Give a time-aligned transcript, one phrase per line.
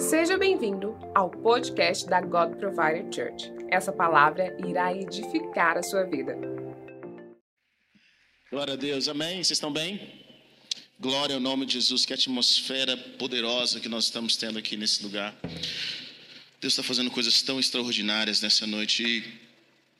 [0.00, 3.52] Seja bem-vindo ao podcast da God Provider Church.
[3.70, 6.34] Essa palavra irá edificar a sua vida.
[8.50, 9.34] Glória a Deus, amém?
[9.34, 10.00] Vocês estão bem?
[10.98, 15.38] Glória ao nome de Jesus, que atmosfera poderosa que nós estamos tendo aqui nesse lugar.
[15.42, 19.49] Deus está fazendo coisas tão extraordinárias nessa noite e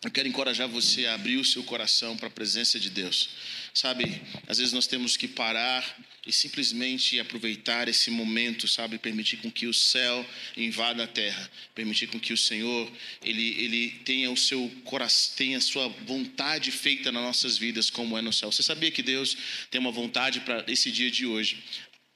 [0.02, 3.28] eu quero encorajar você a abrir o seu coração para a presença de Deus.
[3.74, 5.84] Sabe, às vezes nós temos que parar
[6.26, 10.26] e simplesmente aproveitar esse momento, sabe, permitir com que o céu
[10.56, 12.90] invada a terra, permitir com que o Senhor
[13.22, 18.16] ele, ele tenha o seu coração, tenha a sua vontade feita nas nossas vidas como
[18.16, 18.50] é no céu.
[18.50, 19.36] Você sabia que Deus
[19.70, 21.62] tem uma vontade para esse dia de hoje,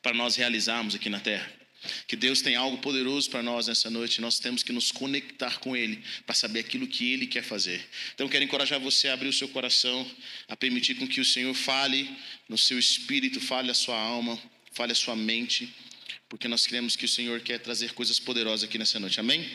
[0.02, 1.63] para nós realizarmos aqui na terra?
[2.06, 5.76] Que Deus tem algo poderoso para nós nessa noite, nós temos que nos conectar com
[5.76, 7.86] Ele para saber aquilo que Ele quer fazer.
[8.14, 10.08] Então, quero encorajar você a abrir o seu coração,
[10.48, 12.10] a permitir com que o Senhor fale
[12.48, 14.38] no seu espírito, fale a sua alma,
[14.72, 15.72] fale a sua mente,
[16.28, 19.20] porque nós cremos que o Senhor quer trazer coisas poderosas aqui nessa noite.
[19.20, 19.48] Amém?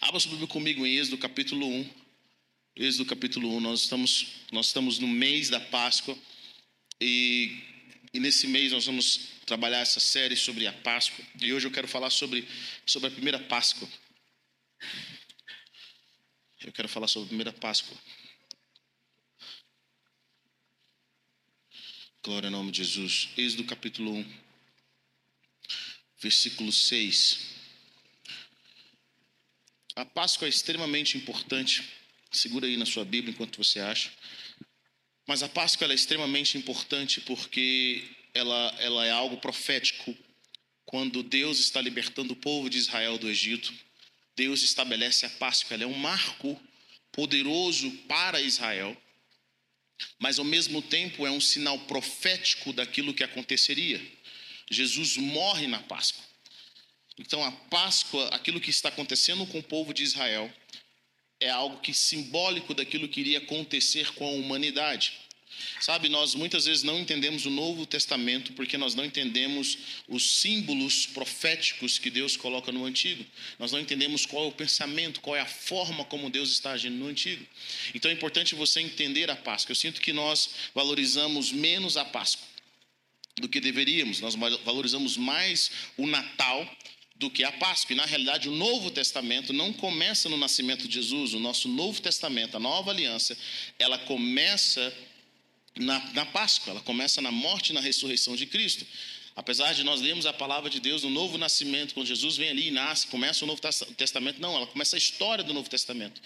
[0.00, 1.90] Abra sua Bíblia comigo em Êxodo capítulo 1.
[2.76, 6.16] Êxodo capítulo 1, nós estamos, nós estamos no mês da Páscoa
[7.00, 7.56] e,
[8.18, 11.24] e nesse mês nós vamos trabalhar essa série sobre a Páscoa.
[11.40, 12.46] E hoje eu quero falar sobre,
[12.84, 13.88] sobre a primeira Páscoa.
[16.60, 17.96] Eu quero falar sobre a primeira Páscoa.
[22.24, 23.28] Glória ao nome de Jesus.
[23.36, 24.38] Êxodo capítulo 1,
[26.20, 27.38] versículo 6.
[29.94, 31.88] A Páscoa é extremamente importante.
[32.32, 34.10] Segura aí na sua Bíblia enquanto você acha.
[35.28, 40.16] Mas a Páscoa é extremamente importante porque ela, ela é algo profético.
[40.86, 43.70] Quando Deus está libertando o povo de Israel do Egito,
[44.34, 45.74] Deus estabelece a Páscoa.
[45.74, 46.58] Ela é um marco
[47.12, 48.96] poderoso para Israel,
[50.18, 54.00] mas ao mesmo tempo é um sinal profético daquilo que aconteceria.
[54.70, 56.24] Jesus morre na Páscoa.
[57.18, 60.50] Então a Páscoa, aquilo que está acontecendo com o povo de Israel,
[61.40, 65.12] é algo que simbólico daquilo que iria acontecer com a humanidade.
[65.80, 71.06] Sabe, nós muitas vezes não entendemos o Novo Testamento porque nós não entendemos os símbolos
[71.06, 73.24] proféticos que Deus coloca no Antigo.
[73.58, 76.96] Nós não entendemos qual é o pensamento, qual é a forma como Deus está agindo
[76.96, 77.44] no Antigo.
[77.94, 79.72] Então é importante você entender a Páscoa.
[79.72, 82.46] Eu sinto que nós valorizamos menos a Páscoa
[83.40, 84.20] do que deveríamos.
[84.20, 86.68] Nós valorizamos mais o Natal
[87.18, 87.92] do que a Páscoa.
[87.92, 91.34] E na realidade, o Novo Testamento não começa no nascimento de Jesus.
[91.34, 93.36] O nosso Novo Testamento, a nova aliança,
[93.78, 94.94] ela começa
[95.76, 98.86] na, na Páscoa, ela começa na morte e na ressurreição de Cristo.
[99.34, 102.68] Apesar de nós lermos a palavra de Deus no Novo Nascimento, quando Jesus vem ali
[102.68, 103.60] e nasce, começa o Novo
[103.96, 106.20] Testamento, não, ela começa a história do Novo Testamento.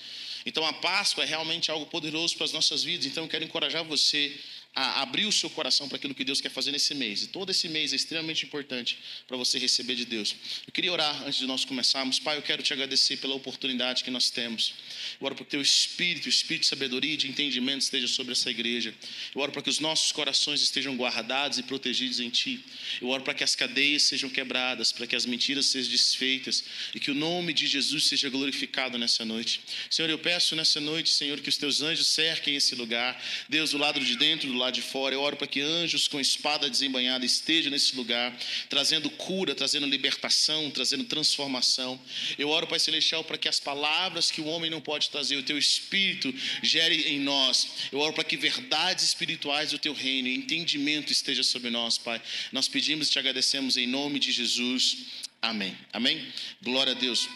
[0.46, 3.04] Então a Páscoa é realmente algo poderoso para as nossas vidas.
[3.04, 4.34] Então eu quero encorajar você
[4.74, 7.24] a abrir o seu coração para aquilo que Deus quer fazer nesse mês.
[7.24, 10.34] E todo esse mês é extremamente importante para você receber de Deus.
[10.66, 12.18] Eu queria orar antes de nós começarmos.
[12.18, 14.72] Pai, eu quero te agradecer pela oportunidade que nós temos.
[15.20, 18.32] Eu oro para que teu espírito, o espírito de sabedoria e de entendimento esteja sobre
[18.32, 18.94] essa igreja.
[19.34, 22.64] Eu oro para que os nossos corações estejam guardados e protegidos em ti.
[23.00, 27.00] Eu oro para que as cadeias sejam quebradas, para que as mentiras sejam desfeitas e
[27.00, 29.60] que o nome de Jesus seja glorificado nessa noite.
[29.90, 33.22] Senhor, eu peço nessa noite, Senhor, que os teus anjos cerquem esse lugar.
[33.50, 35.14] Deus, do lado de dentro, do lado de fora.
[35.14, 38.36] Eu oro para que anjos com espada desembanhada estejam nesse lugar,
[38.68, 42.00] trazendo cura, trazendo libertação, trazendo transformação.
[42.38, 45.42] Eu oro, Pai Celestial, para que as palavras que o homem não pode trazer, o
[45.42, 47.68] teu espírito gere em nós.
[47.90, 52.20] Eu oro para que verdades espirituais do teu reino e entendimento esteja sobre nós, Pai.
[52.52, 54.98] Nós pedimos e te agradecemos em nome de Jesus.
[55.40, 55.76] Amém.
[55.92, 56.24] Amém.
[56.62, 57.28] Glória a Deus.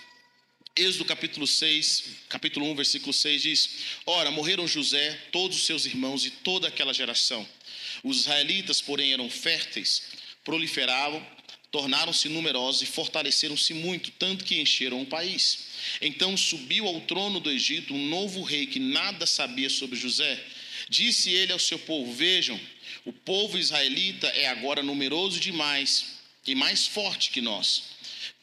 [0.79, 3.71] Êxodo capítulo 6, capítulo 1, versículo 6 diz:
[4.05, 7.49] Ora, morreram José, todos os seus irmãos e toda aquela geração.
[8.05, 10.03] Os israelitas, porém, eram férteis,
[10.45, 11.27] proliferavam,
[11.71, 15.61] tornaram-se numerosos e fortaleceram-se muito, tanto que encheram o país.
[16.03, 20.45] Então subiu ao trono do Egito um novo rei que nada sabia sobre José.
[20.91, 22.61] Disse ele ao seu povo: Vejam,
[23.03, 26.05] o povo israelita é agora numeroso demais
[26.47, 27.96] e mais forte que nós.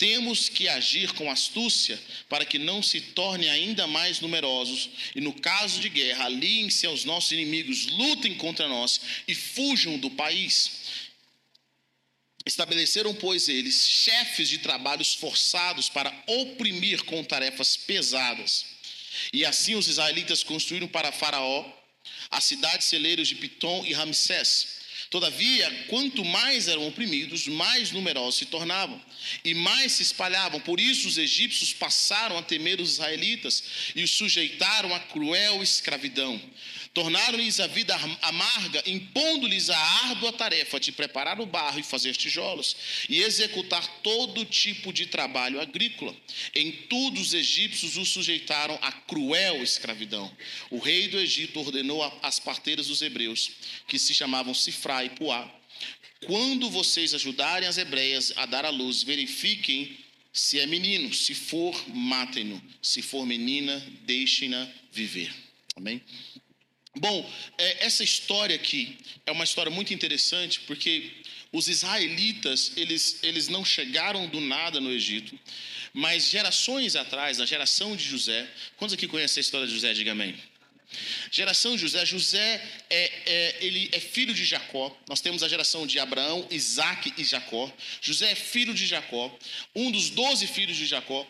[0.03, 1.97] Temos que agir com astúcia
[2.27, 7.05] para que não se tornem ainda mais numerosos e, no caso de guerra, aliem-se aos
[7.05, 10.71] nossos inimigos, lutem contra nós e fujam do país.
[12.45, 18.65] Estabeleceram, pois, eles chefes de trabalhos forçados para oprimir com tarefas pesadas.
[19.31, 21.65] E assim os israelitas construíram para Faraó
[22.29, 24.82] as cidades celeiros de Pitom e Ramsés
[25.13, 28.99] Todavia, quanto mais eram oprimidos, mais numerosos se tornavam
[29.45, 30.59] e mais se espalhavam.
[30.59, 33.63] Por isso, os egípcios passaram a temer os israelitas
[33.95, 36.41] e os sujeitaram a cruel escravidão.
[36.93, 42.75] Tornaram-lhes a vida amarga, impondo-lhes a árdua tarefa de preparar o barro e fazer tijolos,
[43.09, 46.15] e executar todo tipo de trabalho agrícola.
[46.53, 50.31] Em tudo os egípcios os sujeitaram a cruel escravidão.
[50.69, 53.49] O rei do Egito ordenou às parteiras dos hebreus,
[53.87, 55.51] que se chamavam Sifra e Puá,
[56.25, 59.97] quando vocês ajudarem as hebreias a dar à luz, verifiquem
[60.31, 65.33] se é menino, se for, matem-no, se for menina, deixem-na viver.
[65.75, 66.01] Amém?
[66.95, 71.11] Bom, é, essa história aqui é uma história muito interessante porque
[71.51, 75.37] os israelitas eles, eles não chegaram do nada no Egito,
[75.91, 78.47] mas gerações atrás, na geração de José,
[78.77, 79.93] quantos aqui conhecem a história de José?
[79.93, 80.35] Diga amém.
[81.31, 84.95] Geração de José, José é, é, ele é filho de Jacó.
[85.09, 87.71] Nós temos a geração de Abraão, Isaac e Jacó.
[88.01, 89.35] José é filho de Jacó,
[89.75, 91.27] um dos doze filhos de Jacó.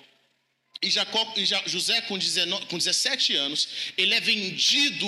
[0.81, 5.07] E, Jacó, e José, com, 19, com 17 anos, ele é vendido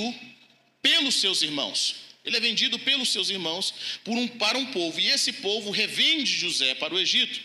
[0.86, 1.96] pelos seus irmãos.
[2.24, 3.74] Ele é vendido pelos seus irmãos
[4.06, 7.40] um, para um povo, e esse povo revende José para o Egito.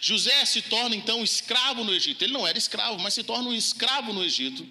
[0.00, 2.22] José se torna então escravo no Egito.
[2.22, 4.64] Ele não era escravo, mas se torna um escravo no Egito.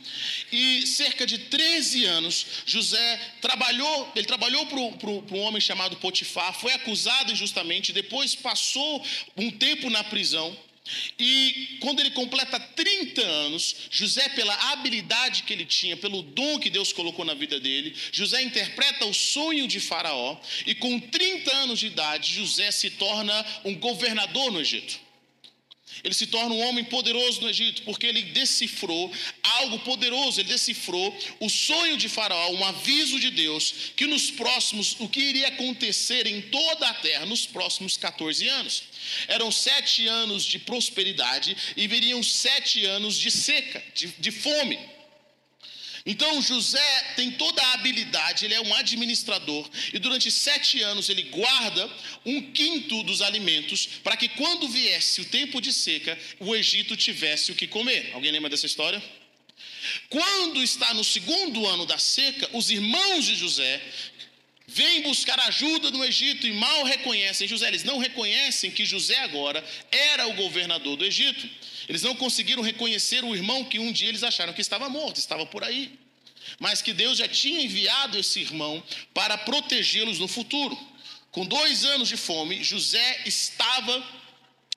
[0.49, 6.71] E cerca de 13 anos, José trabalhou, ele trabalhou para um homem chamado Potifar, foi
[6.71, 9.05] acusado injustamente, depois passou
[9.35, 10.57] um tempo na prisão.
[11.17, 16.69] E quando ele completa 30 anos, José, pela habilidade que ele tinha, pelo dom que
[16.69, 21.79] Deus colocou na vida dele, José interpreta o sonho de Faraó, e com 30 anos
[21.79, 25.08] de idade, José se torna um governador no Egito.
[26.03, 29.11] Ele se torna um homem poderoso no Egito, porque ele decifrou
[29.43, 34.95] algo poderoso, ele decifrou o sonho de Faraó, um aviso de Deus, que nos próximos,
[34.99, 38.83] o que iria acontecer em toda a terra nos próximos 14 anos.
[39.27, 44.79] Eram sete anos de prosperidade e viriam sete anos de seca, de, de fome.
[46.11, 51.21] Então José tem toda a habilidade, ele é um administrador, e durante sete anos ele
[51.21, 51.87] guarda
[52.25, 57.51] um quinto dos alimentos, para que quando viesse o tempo de seca, o Egito tivesse
[57.51, 58.09] o que comer.
[58.15, 58.99] Alguém lembra dessa história?
[60.09, 63.79] Quando está no segundo ano da seca, os irmãos de José
[64.65, 67.67] vêm buscar ajuda no Egito e mal reconhecem José.
[67.67, 71.47] Eles não reconhecem que José agora era o governador do Egito.
[71.89, 75.43] Eles não conseguiram reconhecer o irmão que um dia eles acharam que estava morto, estava
[75.47, 75.99] por aí.
[76.59, 80.77] Mas que Deus já tinha enviado esse irmão para protegê-los no futuro.
[81.31, 84.03] Com dois anos de fome, José estava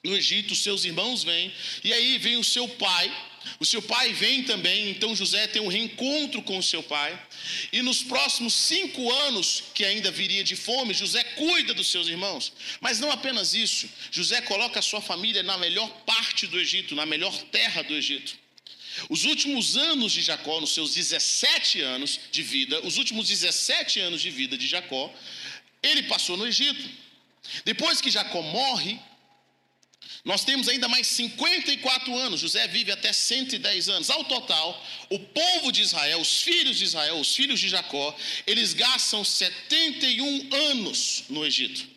[0.02, 1.52] no Egito, seus irmãos vêm,
[1.84, 3.14] e aí vem o seu pai,
[3.58, 7.20] o seu pai vem também, então José tem um reencontro com o seu pai.
[7.72, 12.52] E nos próximos cinco anos, que ainda viria de fome, José cuida dos seus irmãos.
[12.80, 17.06] Mas não apenas isso, José coloca a sua família na melhor parte do Egito, na
[17.06, 18.36] melhor terra do Egito.
[19.08, 24.20] Os últimos anos de Jacó, nos seus 17 anos de vida, os últimos 17 anos
[24.20, 25.12] de vida de Jacó,
[25.82, 26.88] ele passou no Egito.
[27.64, 28.98] Depois que Jacó morre,
[30.24, 34.08] nós temos ainda mais 54 anos, José vive até 110 anos.
[34.08, 38.16] Ao total, o povo de Israel, os filhos de Israel, os filhos de Jacó,
[38.46, 41.90] eles gastam 71 anos no Egito.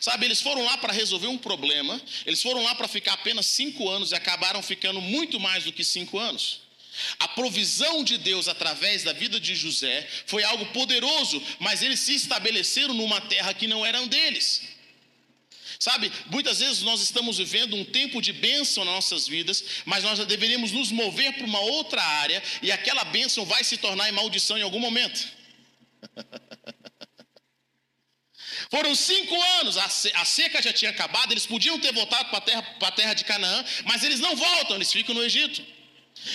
[0.00, 3.88] Sabe, eles foram lá para resolver um problema, eles foram lá para ficar apenas cinco
[3.88, 6.60] anos e acabaram ficando muito mais do que cinco anos.
[7.18, 12.14] A provisão de Deus através da vida de José foi algo poderoso, mas eles se
[12.14, 14.77] estabeleceram numa terra que não era deles.
[15.78, 20.18] Sabe, muitas vezes nós estamos vivendo um tempo de bênção nas nossas vidas, mas nós
[20.26, 24.58] deveríamos nos mover para uma outra área e aquela bênção vai se tornar em maldição
[24.58, 25.28] em algum momento.
[28.70, 32.62] Foram cinco anos, a seca já tinha acabado, eles podiam ter voltado para a terra,
[32.62, 35.64] para a terra de Canaã, mas eles não voltam, eles ficam no Egito.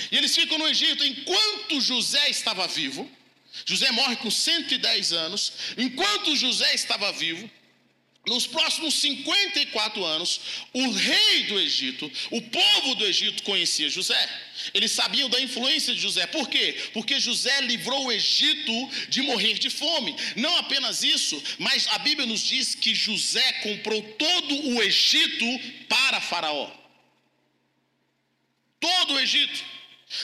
[0.10, 3.12] E eles ficam no Egito enquanto José estava vivo.
[3.66, 5.54] José morre com 110 anos.
[5.78, 7.50] Enquanto José estava vivo,
[8.25, 10.39] nos próximos 54 anos,
[10.72, 14.30] o rei do Egito, o povo do Egito conhecia José.
[14.74, 16.25] Eles sabiam da influência de José.
[16.27, 16.89] Por quê?
[16.94, 20.15] Porque José livrou o Egito de morrer de fome.
[20.38, 25.46] Não apenas isso, mas a Bíblia nos diz que José comprou todo o Egito
[25.89, 26.72] para Faraó.
[28.80, 29.65] Todo o Egito.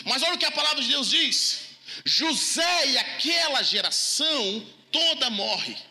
[0.06, 1.62] Mas olha o que a palavra de Deus diz:
[2.06, 5.88] José e aquela geração toda morre.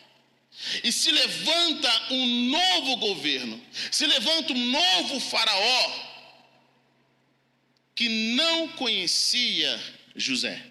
[0.83, 6.09] E se levanta um novo governo, se levanta um novo faraó
[7.95, 9.81] que não conhecia
[10.15, 10.65] José.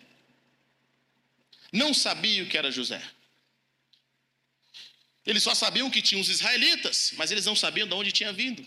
[1.73, 3.03] Não sabia o que era José.
[5.27, 8.67] Eles só sabiam que tinham os israelitas, mas eles não sabiam de onde tinha vindo.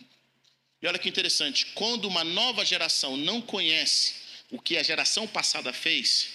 [0.80, 4.14] E olha que interessante, quando uma nova geração não conhece
[4.52, 6.30] o que a geração passada fez,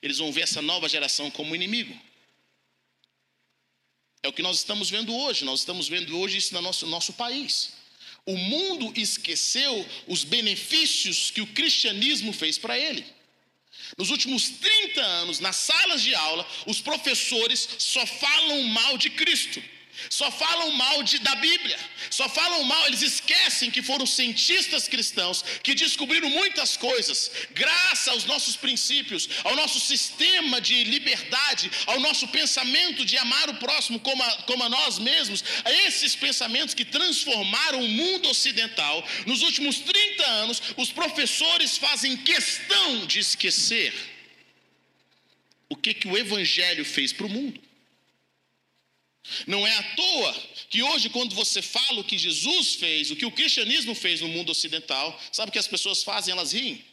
[0.00, 1.98] eles vão ver essa nova geração como inimigo.
[4.26, 5.44] É o que nós estamos vendo hoje.
[5.44, 7.72] Nós estamos vendo hoje isso no nosso, nosso país.
[8.26, 13.06] O mundo esqueceu os benefícios que o cristianismo fez para ele.
[13.96, 19.62] Nos últimos 30 anos, nas salas de aula, os professores só falam mal de Cristo
[20.08, 21.78] só falam mal de, da Bíblia,
[22.10, 28.24] só falam mal, eles esquecem que foram cientistas cristãos que descobriram muitas coisas, graças aos
[28.24, 34.22] nossos princípios, ao nosso sistema de liberdade, ao nosso pensamento de amar o próximo como
[34.22, 39.06] a, como a nós mesmos, a esses pensamentos que transformaram o mundo ocidental.
[39.26, 43.92] Nos últimos 30 anos, os professores fazem questão de esquecer
[45.68, 47.65] o que, que o Evangelho fez para o mundo.
[49.46, 50.34] Não é à toa
[50.68, 54.28] que hoje, quando você fala o que Jesus fez, o que o cristianismo fez no
[54.28, 56.32] mundo ocidental, sabe o que as pessoas fazem?
[56.32, 56.84] Elas riem.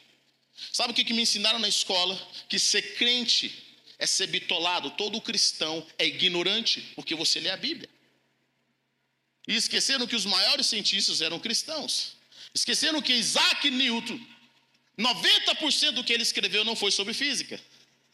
[0.72, 2.16] Sabe o que, me ensinaram na escola?
[2.48, 3.52] Que ser crente
[3.98, 4.90] é ser bitolado.
[4.92, 7.88] Todo cristão é ignorante porque você lê a Bíblia.
[9.46, 12.16] E esqueceram que os maiores cientistas eram cristãos.
[12.54, 14.18] Esqueceram que Isaac Newton,
[14.98, 17.60] 90% do que ele escreveu não foi sobre física.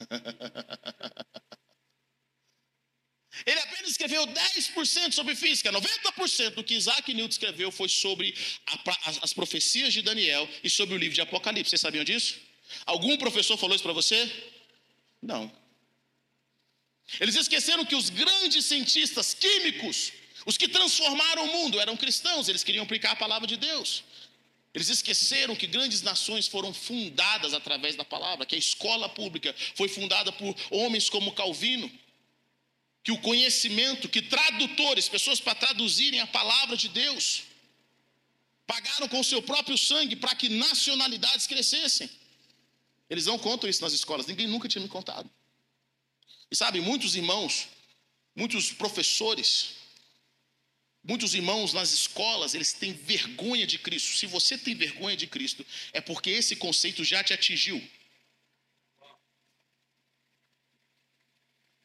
[3.46, 8.34] Ele apenas escreveu 10% sobre física, 90% do que Isaac Newton escreveu foi sobre
[8.66, 11.70] a, as profecias de Daniel e sobre o livro de Apocalipse.
[11.70, 12.38] Vocês sabiam disso?
[12.84, 14.30] Algum professor falou isso para você?
[15.22, 15.50] Não.
[17.20, 20.12] Eles esqueceram que os grandes cientistas químicos,
[20.44, 24.04] os que transformaram o mundo, eram cristãos, eles queriam aplicar a palavra de Deus.
[24.74, 29.88] Eles esqueceram que grandes nações foram fundadas através da palavra, que a escola pública foi
[29.88, 31.90] fundada por homens como Calvino
[33.02, 37.44] que o conhecimento, que tradutores, pessoas para traduzirem a palavra de Deus,
[38.66, 42.10] pagaram com seu próprio sangue para que nacionalidades crescessem.
[43.08, 45.28] Eles não contam isso nas escolas, ninguém nunca tinha me contado.
[46.50, 47.68] E sabe, muitos irmãos,
[48.36, 49.70] muitos professores,
[51.02, 54.16] muitos irmãos nas escolas, eles têm vergonha de Cristo.
[54.16, 57.82] Se você tem vergonha de Cristo, é porque esse conceito já te atingiu.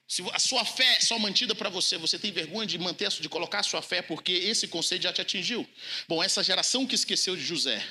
[0.07, 3.27] Se a sua fé é só mantida para você, você tem vergonha de manter, de
[3.27, 5.67] colocar a sua fé porque esse conceito já te atingiu.
[6.07, 7.83] Bom, essa geração que esqueceu de José,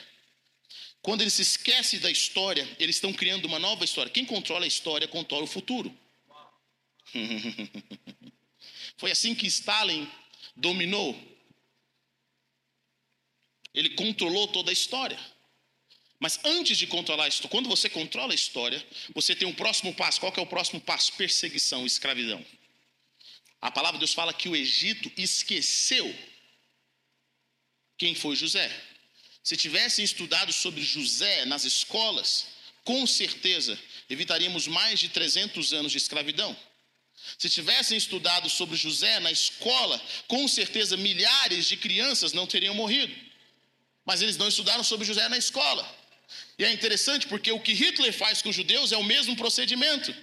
[1.02, 4.12] quando eles se esquecem da história, eles estão criando uma nova história.
[4.12, 5.94] Quem controla a história controla o futuro.
[8.97, 10.11] Foi assim que Stalin
[10.54, 11.14] dominou.
[13.75, 15.18] Ele controlou toda a história.
[16.18, 20.21] Mas antes de controlar isso, quando você controla a história, você tem um próximo passo.
[20.21, 21.12] Qual é o próximo passo?
[21.14, 22.44] Perseguição, escravidão.
[23.61, 26.14] A palavra de Deus fala que o Egito esqueceu
[27.97, 28.71] quem foi José.
[29.42, 32.47] Se tivessem estudado sobre José nas escolas,
[32.85, 33.78] com certeza
[34.09, 36.56] evitaríamos mais de 300 anos de escravidão.
[37.38, 43.14] Se tivessem estudado sobre José na escola, com certeza milhares de crianças não teriam morrido.
[44.04, 46.03] Mas eles não estudaram sobre José na escola.
[46.59, 50.14] E é interessante porque o que Hitler faz com os judeus é o mesmo procedimento.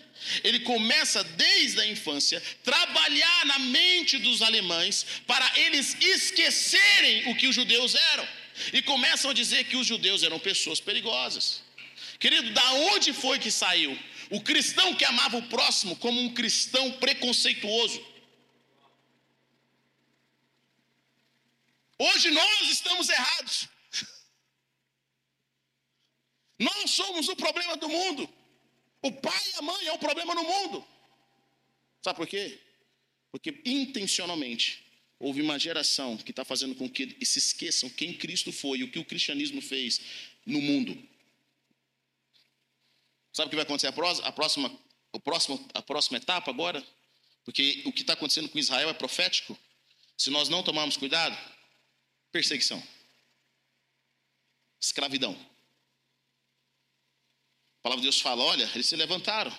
[0.44, 7.48] Ele começa desde a infância trabalhar na mente dos alemães para eles esquecerem o que
[7.48, 8.28] os judeus eram
[8.72, 11.64] e começam a dizer que os judeus eram pessoas perigosas.
[12.20, 13.98] Querido, da onde foi que saiu
[14.30, 18.00] o cristão que amava o próximo como um cristão preconceituoso?
[21.98, 23.68] Hoje nós estamos errados.
[26.62, 28.30] Nós somos o problema do mundo.
[29.02, 30.86] O pai e a mãe é o problema no mundo.
[32.04, 32.60] Sabe por quê?
[33.32, 34.86] Porque intencionalmente
[35.18, 38.92] houve uma geração que está fazendo com que se esqueçam quem Cristo foi e o
[38.92, 40.02] que o cristianismo fez
[40.46, 40.92] no mundo.
[43.34, 44.28] Sabe o que vai acontecer a próxima,
[45.14, 46.86] a próxima, a próxima etapa agora?
[47.44, 49.58] Porque o que está acontecendo com Israel é profético.
[50.16, 51.36] Se nós não tomarmos cuidado,
[52.32, 52.82] perseguição,
[54.80, 55.51] escravidão.
[57.82, 59.52] A palavra de Deus fala: olha, eles se levantaram.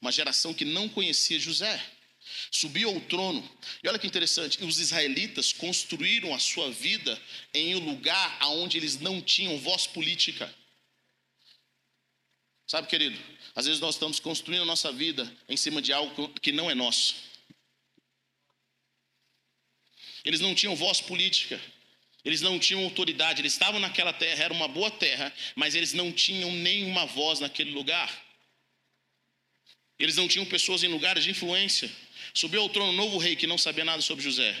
[0.00, 1.84] Uma geração que não conhecia José.
[2.50, 3.46] Subiu ao trono.
[3.82, 7.20] E olha que interessante: os israelitas construíram a sua vida
[7.52, 10.52] em um lugar onde eles não tinham voz política.
[12.66, 13.18] Sabe, querido,
[13.54, 16.74] às vezes nós estamos construindo a nossa vida em cima de algo que não é
[16.74, 17.16] nosso.
[20.24, 21.60] Eles não tinham voz política.
[22.28, 26.12] Eles não tinham autoridade, eles estavam naquela terra, era uma boa terra, mas eles não
[26.12, 28.14] tinham nenhuma voz naquele lugar.
[29.98, 31.90] Eles não tinham pessoas em lugares de influência.
[32.34, 34.54] Subiu ao trono um novo rei que não sabia nada sobre José.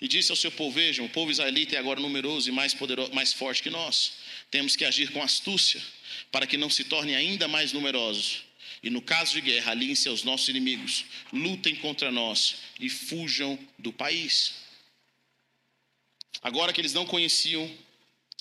[0.00, 3.12] E disse ao seu povo: Vejam, o povo israelita é agora numeroso e mais, poderoso,
[3.12, 4.12] mais forte que nós.
[4.48, 5.82] Temos que agir com astúcia,
[6.30, 8.44] para que não se tornem ainda mais numerosos.
[8.84, 13.92] E no caso de guerra, aliem-se aos nossos inimigos, lutem contra nós e fujam do
[13.92, 14.61] país.
[16.42, 17.70] Agora que eles não conheciam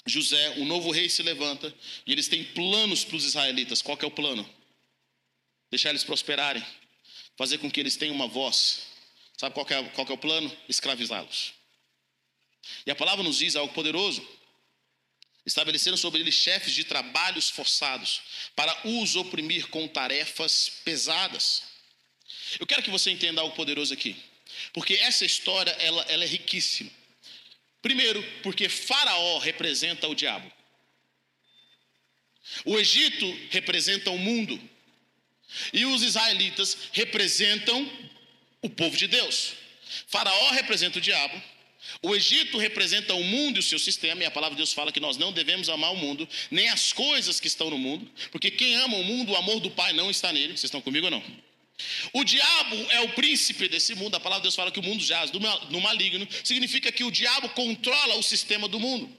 [0.06, 1.74] José, o novo rei se levanta
[2.06, 3.82] e eles têm planos para os israelitas.
[3.82, 4.48] Qual é o plano?
[5.70, 6.66] Deixar eles prosperarem,
[7.38, 8.88] fazer com que eles tenham uma voz.
[9.38, 10.56] Sabe qual é, qual é o plano?
[10.68, 11.54] Escravizá-los.
[12.86, 14.28] E a palavra nos diz algo poderoso.
[15.46, 18.22] Estabeleceram sobre eles chefes de trabalhos forçados,
[18.56, 21.64] para os oprimir com tarefas pesadas.
[22.60, 24.16] Eu quero que você entenda algo poderoso aqui,
[24.72, 26.92] porque essa história ela, ela é riquíssima.
[27.82, 30.52] Primeiro, porque Faraó representa o diabo.
[32.66, 34.60] O Egito representa o mundo.
[35.74, 37.90] E os israelitas representam
[38.62, 39.54] o povo de Deus.
[40.08, 41.42] Faraó representa o diabo.
[42.02, 44.92] O Egito representa o mundo e o seu sistema, e a palavra de Deus fala
[44.92, 48.52] que nós não devemos amar o mundo, nem as coisas que estão no mundo, porque
[48.52, 50.50] quem ama o mundo, o amor do Pai não está nele.
[50.50, 51.24] Vocês estão comigo ou não?
[52.14, 54.16] O diabo é o príncipe desse mundo.
[54.16, 56.28] A palavra de Deus fala que o mundo jaz no maligno.
[56.44, 59.10] Significa que o diabo controla o sistema do mundo.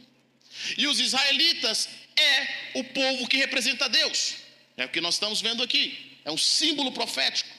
[0.77, 4.35] E os israelitas é o povo que representa Deus.
[4.77, 6.19] É o que nós estamos vendo aqui.
[6.25, 7.51] É um símbolo profético.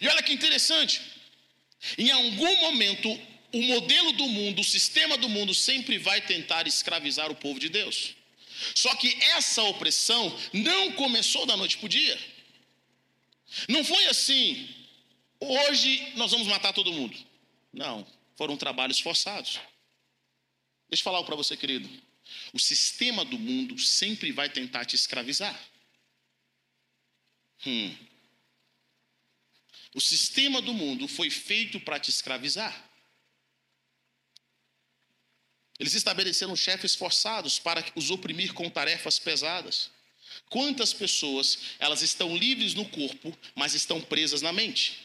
[0.00, 1.00] E olha que interessante.
[1.96, 3.08] Em algum momento,
[3.52, 7.68] o modelo do mundo, o sistema do mundo sempre vai tentar escravizar o povo de
[7.68, 8.14] Deus.
[8.74, 12.18] Só que essa opressão não começou da noite para o dia.
[13.68, 14.68] Não foi assim,
[15.40, 17.16] hoje nós vamos matar todo mundo.
[17.72, 19.60] Não, foram trabalhos forçados.
[20.88, 21.88] Deixa eu falar para você, querido.
[22.52, 25.58] O sistema do mundo sempre vai tentar te escravizar.
[27.66, 27.96] Hum.
[29.94, 32.84] O sistema do mundo foi feito para te escravizar.
[35.78, 39.90] Eles estabeleceram chefes forçados para os oprimir com tarefas pesadas.
[40.48, 45.04] Quantas pessoas elas estão livres no corpo, mas estão presas na mente?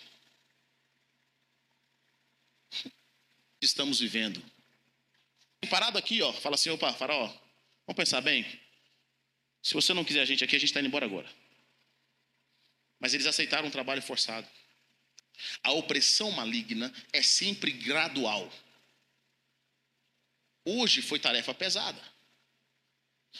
[3.62, 4.44] Estamos vivendo.
[5.70, 7.28] Parado aqui, ó, fala assim, opa, faraó,
[7.86, 8.46] vamos pensar bem.
[9.62, 11.32] Se você não quiser a gente aqui, a gente está indo embora agora.
[13.00, 14.48] Mas eles aceitaram um trabalho forçado.
[15.64, 18.51] A opressão maligna é sempre gradual.
[20.66, 22.01] Hoje foi tarefa pesada.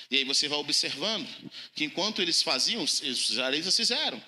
[0.10, 1.27] E aí você vai observando
[1.75, 4.21] que enquanto eles faziam, os israelitas fizeram.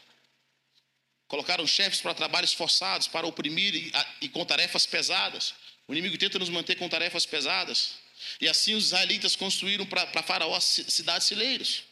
[1.28, 5.54] Colocaram chefes para trabalhos forçados, para oprimir e, e com tarefas pesadas.
[5.88, 7.96] O inimigo tenta nos manter com tarefas pesadas.
[8.40, 11.84] E assim os israelitas construíram para Faraó cidades celeiros.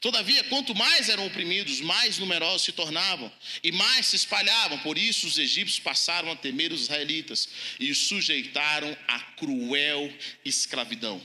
[0.00, 4.78] Todavia, quanto mais eram oprimidos, mais numerosos se tornavam e mais se espalhavam.
[4.78, 10.12] Por isso, os egípcios passaram a temer os israelitas e os sujeitaram à cruel
[10.44, 11.20] escravidão.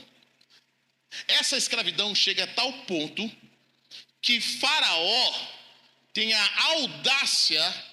[1.28, 3.30] Essa escravidão chega a tal ponto
[4.20, 5.48] que Faraó
[6.12, 7.84] tem a audácia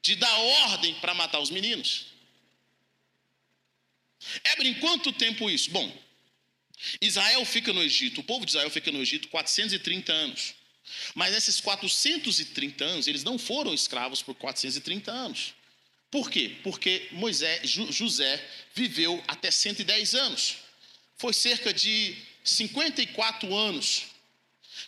[0.00, 2.06] de dar ordem para matar os meninos.
[4.44, 5.70] Éber, em quanto tempo isso?
[5.70, 6.02] Bom,
[7.00, 10.54] Israel fica no Egito, o povo de Israel fica no Egito 430 anos.
[11.14, 15.54] Mas nesses 430 anos, eles não foram escravos por 430 anos.
[16.10, 16.56] Por quê?
[16.62, 20.56] Porque Moisés, José viveu até 110 anos.
[21.16, 24.04] Foi cerca de 54 anos.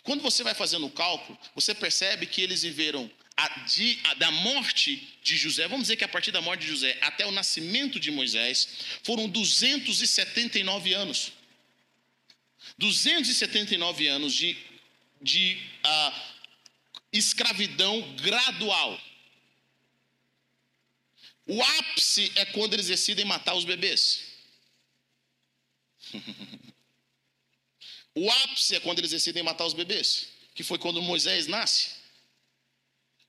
[0.03, 4.31] Quando você vai fazendo o cálculo, você percebe que eles viveram a, de, a, da
[4.31, 7.99] morte de José, vamos dizer que a partir da morte de José até o nascimento
[7.99, 8.67] de Moisés,
[9.03, 11.33] foram 279 anos.
[12.77, 14.57] 279 anos de,
[15.21, 16.21] de uh,
[17.11, 18.99] escravidão gradual.
[21.47, 24.23] O ápice é quando eles decidem matar os bebês.
[28.15, 31.95] O ápice é quando eles decidem matar os bebês, que foi quando Moisés nasce.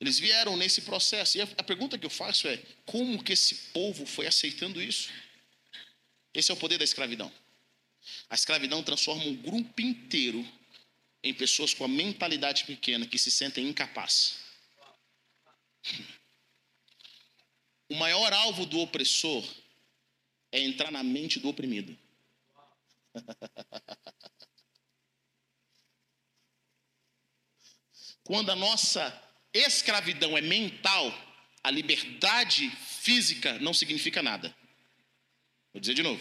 [0.01, 1.37] Eles vieram nesse processo.
[1.37, 5.11] E a pergunta que eu faço é: como que esse povo foi aceitando isso?
[6.33, 7.33] Esse é o poder da escravidão.
[8.31, 10.46] A escravidão transforma um grupo inteiro
[11.22, 14.37] em pessoas com a mentalidade pequena que se sentem incapazes.
[17.88, 19.44] O maior alvo do opressor
[20.53, 21.99] é entrar na mente do oprimido.
[28.26, 29.22] Quando a nossa
[29.54, 31.16] escravidão é mental,
[31.62, 34.52] a liberdade física não significa nada.
[35.72, 36.20] Vou dizer de novo.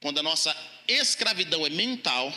[0.00, 0.52] Quando a nossa
[0.88, 2.28] escravidão é mental,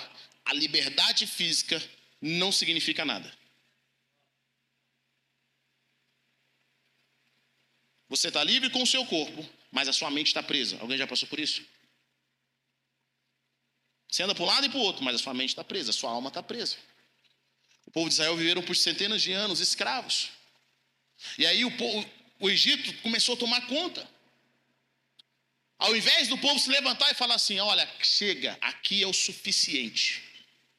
[0.46, 1.82] a liberdade física
[2.22, 3.36] não significa nada.
[8.08, 10.78] Você está livre com o seu corpo, mas a sua mente está presa.
[10.80, 11.66] Alguém já passou por isso?
[14.08, 15.90] Você anda para um lado e para o outro, mas a sua mente está presa,
[15.90, 16.78] a sua alma está presa.
[17.86, 20.30] O povo de Israel viveram por centenas de anos escravos.
[21.38, 24.08] E aí o, povo, o Egito começou a tomar conta.
[25.78, 30.24] Ao invés do povo se levantar e falar assim: olha, chega, aqui é o suficiente,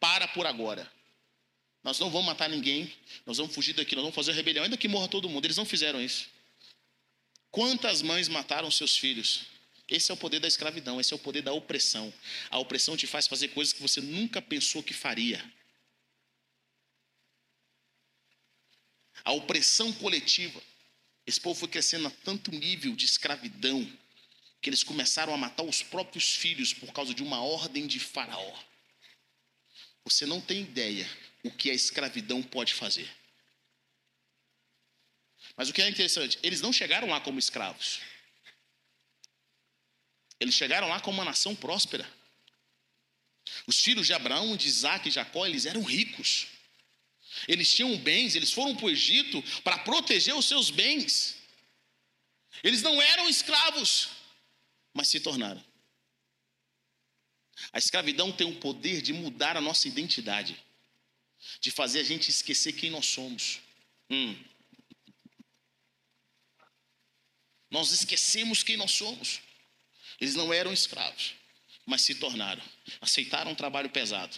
[0.01, 0.91] para por agora.
[1.83, 2.93] Nós não vamos matar ninguém,
[3.25, 5.45] nós vamos fugir daqui, nós vamos fazer rebelião, ainda que morra todo mundo.
[5.45, 6.27] Eles não fizeram isso.
[7.51, 9.47] Quantas mães mataram seus filhos?
[9.89, 12.13] Esse é o poder da escravidão, esse é o poder da opressão.
[12.51, 15.43] A opressão te faz fazer coisas que você nunca pensou que faria.
[19.27, 20.63] A opressão coletiva.
[21.27, 23.85] Esse povo foi crescendo a tanto nível de escravidão
[24.63, 28.57] que eles começaram a matar os próprios filhos por causa de uma ordem de Faraó.
[30.05, 31.11] Você não tem ideia
[31.43, 33.13] o que a escravidão pode fazer.
[35.57, 37.99] Mas o que é interessante, eles não chegaram lá como escravos.
[40.39, 42.09] Eles chegaram lá como uma nação próspera.
[43.67, 46.47] Os filhos de Abraão, de Isaac e Jacó, eles eram ricos.
[47.49, 51.37] Eles tinham bens, eles foram para o Egito para proteger os seus bens.
[52.63, 54.09] Eles não eram escravos,
[54.93, 55.63] mas se tornaram.
[57.73, 60.57] A escravidão tem o poder de mudar a nossa identidade
[61.61, 63.61] de fazer a gente esquecer quem nós somos.
[64.11, 64.37] Hum.
[67.71, 69.41] Nós esquecemos quem nós somos.
[70.21, 71.35] Eles não eram escravos,
[71.85, 72.63] mas se tornaram.
[73.01, 74.37] Aceitaram um trabalho pesado.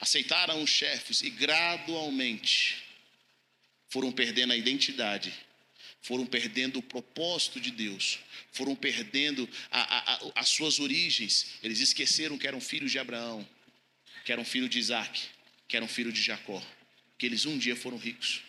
[0.00, 2.82] Aceitaram os chefes e gradualmente
[3.88, 5.32] foram perdendo a identidade,
[6.02, 8.18] foram perdendo o propósito de Deus,
[8.52, 11.54] foram perdendo a, a, a, as suas origens.
[11.62, 13.48] Eles esqueceram que eram filhos de Abraão,
[14.24, 15.22] que eram filhos de Isaac,
[15.66, 16.62] que eram filhos de Jacó,
[17.16, 18.42] que eles um dia foram ricos.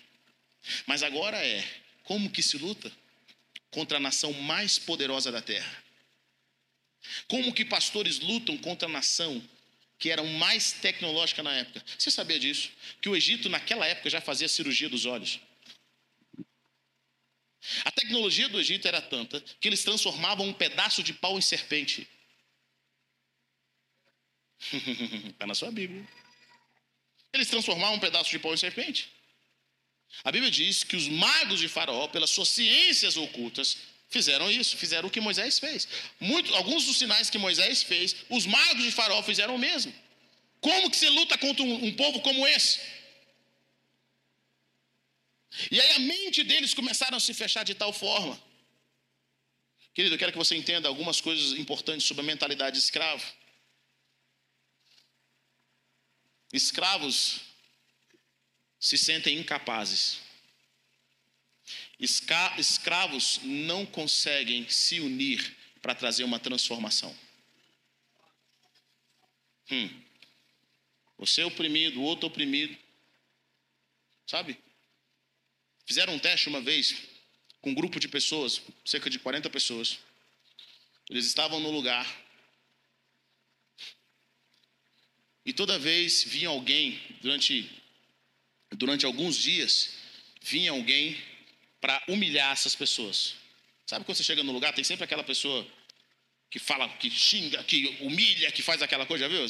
[0.85, 1.63] Mas agora é
[2.03, 2.91] como que se luta
[3.71, 5.83] contra a nação mais poderosa da terra?
[7.27, 9.41] Como que pastores lutam contra a nação
[9.99, 11.83] que era mais tecnológica na época?
[11.97, 12.71] Você sabia disso?
[13.01, 15.39] Que o Egito naquela época já fazia cirurgia dos olhos.
[17.83, 22.07] A tecnologia do Egito era tanta que eles transformavam um pedaço de pau em serpente.
[25.29, 26.07] Está na sua Bíblia.
[27.33, 29.11] Eles transformaram um pedaço de pau em serpente.
[30.23, 33.77] A Bíblia diz que os magos de Faraó, pelas suas ciências ocultas,
[34.09, 35.87] fizeram isso, fizeram o que Moisés fez.
[36.19, 39.93] Muito, alguns dos sinais que Moisés fez, os magos de Faraó fizeram o mesmo.
[40.59, 42.79] Como que você luta contra um, um povo como esse?
[45.71, 48.39] E aí a mente deles começaram a se fechar de tal forma.
[49.93, 53.25] Querido, eu quero que você entenda algumas coisas importantes sobre a mentalidade de escravo.
[56.51, 57.41] Escravos
[58.79, 60.19] se sentem incapazes.
[61.99, 67.15] Escravos não conseguem se unir para trazer uma transformação.
[69.71, 69.89] Hum.
[71.17, 72.77] Você é oprimido, o outro oprimido.
[74.25, 74.57] Sabe?
[75.85, 76.95] Fizeram um teste uma vez
[77.61, 79.99] com um grupo de pessoas, cerca de 40 pessoas.
[81.09, 82.07] Eles estavam no lugar
[85.49, 87.67] E toda vez vinha alguém, durante,
[88.69, 89.95] durante alguns dias,
[90.43, 91.17] vinha alguém
[91.79, 93.35] para humilhar essas pessoas.
[93.85, 95.65] Sabe quando você chega no lugar, tem sempre aquela pessoa
[96.49, 99.43] que fala, que xinga, que humilha, que faz aquela coisa, já viu?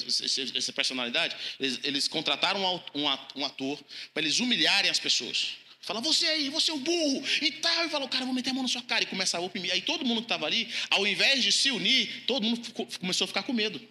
[0.55, 1.35] Essa personalidade.
[1.59, 3.79] Eles, eles contrataram um ator
[4.13, 5.57] para eles humilharem as pessoas.
[5.81, 7.85] Fala, você aí, você é o burro e tal.
[7.85, 9.03] E fala, o cara, vou meter a mão na sua cara.
[9.03, 9.71] E começa a oprimir.
[9.71, 12.61] Aí todo mundo que estava ali, ao invés de se unir, todo mundo
[12.99, 13.81] começou a ficar com medo.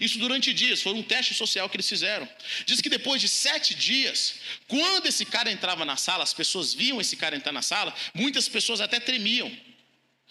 [0.00, 2.28] Isso durante dias, foi um teste social que eles fizeram.
[2.66, 4.34] Diz que depois de sete dias,
[4.68, 8.48] quando esse cara entrava na sala, as pessoas viam esse cara entrar na sala, muitas
[8.48, 9.50] pessoas até tremiam.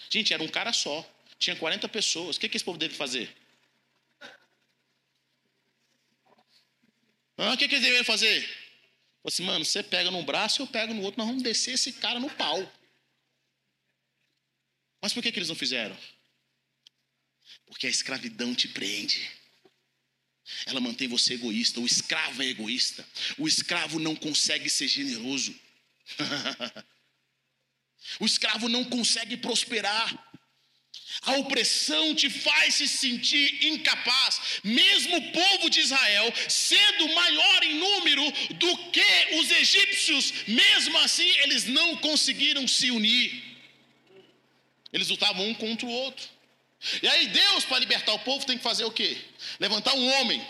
[0.10, 2.38] Gente, era um cara só, tinha 40 pessoas.
[2.38, 3.36] O que, que esse povo deve fazer?
[7.38, 8.42] Ah, o que, que eles deveriam fazer?
[8.42, 11.94] Falei assim, mano, você pega num braço, eu pego no outro, nós vamos descer esse
[11.94, 12.70] cara no pau.
[15.02, 15.98] Mas por que, que eles não fizeram?
[17.70, 19.30] Porque a escravidão te prende.
[20.66, 21.80] Ela mantém você egoísta.
[21.80, 23.08] O escravo é egoísta.
[23.38, 25.56] O escravo não consegue ser generoso.
[28.20, 30.28] o escravo não consegue prosperar.
[31.22, 37.76] A opressão te faz se sentir incapaz, mesmo o povo de Israel sendo maior em
[37.76, 38.24] número
[38.56, 43.44] do que os egípcios, mesmo assim eles não conseguiram se unir.
[44.94, 46.28] Eles lutavam um contra o outro.
[47.02, 49.18] E aí Deus, para libertar o povo, tem que fazer o quê?
[49.60, 50.46] Levantar um homem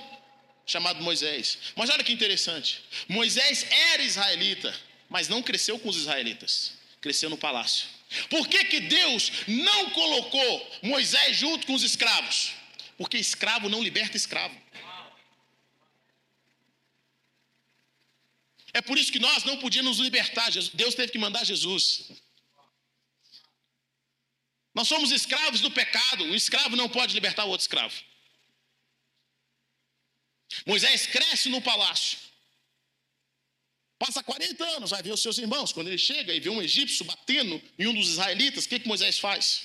[0.66, 1.58] chamado Moisés.
[1.76, 2.84] Mas olha que interessante.
[3.08, 4.74] Moisés era israelita,
[5.10, 6.74] mas não cresceu com os israelitas.
[7.02, 7.88] Cresceu no palácio.
[8.30, 12.52] Por que, que Deus não colocou Moisés junto com os escravos?
[12.98, 14.56] Porque escravo não liberta escravo.
[18.74, 20.52] É por isso que nós não podíamos nos libertar.
[20.74, 22.12] Deus teve que mandar Jesus.
[24.80, 26.24] Nós somos escravos do pecado.
[26.24, 28.02] Um escravo não pode libertar o outro escravo.
[30.66, 32.18] Moisés cresce no palácio.
[33.98, 35.74] Passa 40 anos, vai ver os seus irmãos.
[35.74, 38.88] Quando ele chega e vê um egípcio batendo em um dos israelitas, o que, que
[38.88, 39.64] Moisés faz?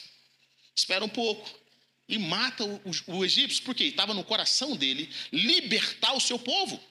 [0.75, 1.49] Espera um pouco
[2.09, 6.83] e mata o, o, o egípcio, porque estava no coração dele libertar o seu povo.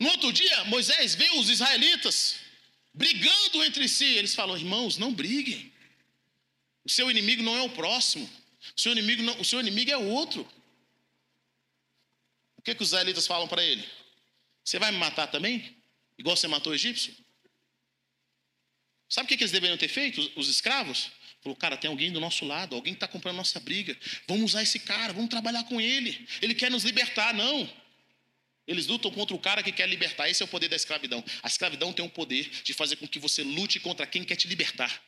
[0.00, 2.40] No outro dia, Moisés vê os israelitas
[2.92, 4.04] brigando entre si.
[4.04, 5.72] Eles falam: irmãos, não briguem.
[6.84, 8.28] O seu inimigo não é o próximo.
[8.76, 10.48] O seu inimigo, não, o seu inimigo é o outro.
[12.56, 13.84] O que, que os israelitas falam para ele?
[14.64, 15.76] Você vai me matar também?
[16.16, 17.14] Igual você matou o egípcio?
[19.08, 21.10] Sabe o que, que eles deveriam ter feito, os, os escravos?
[21.42, 23.98] Falou, cara, tem alguém do nosso lado, alguém que está comprando nossa briga.
[24.28, 26.26] Vamos usar esse cara, vamos trabalhar com ele.
[26.40, 27.34] Ele quer nos libertar.
[27.34, 27.68] Não.
[28.66, 30.28] Eles lutam contra o cara que quer libertar.
[30.28, 31.24] Esse é o poder da escravidão.
[31.42, 34.46] A escravidão tem o poder de fazer com que você lute contra quem quer te
[34.46, 35.02] libertar.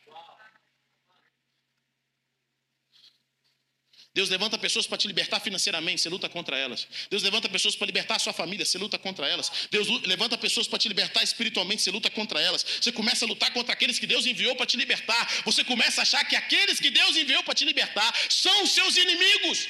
[4.15, 6.87] Deus levanta pessoas para te libertar financeiramente, você luta contra elas.
[7.09, 9.51] Deus levanta pessoas para libertar a sua família, você luta contra elas.
[9.69, 12.65] Deus levanta pessoas para te libertar espiritualmente, você luta contra elas.
[12.81, 15.43] Você começa a lutar contra aqueles que Deus enviou para te libertar.
[15.43, 18.95] Você começa a achar que aqueles que Deus enviou para te libertar são os seus
[18.95, 19.67] inimigos.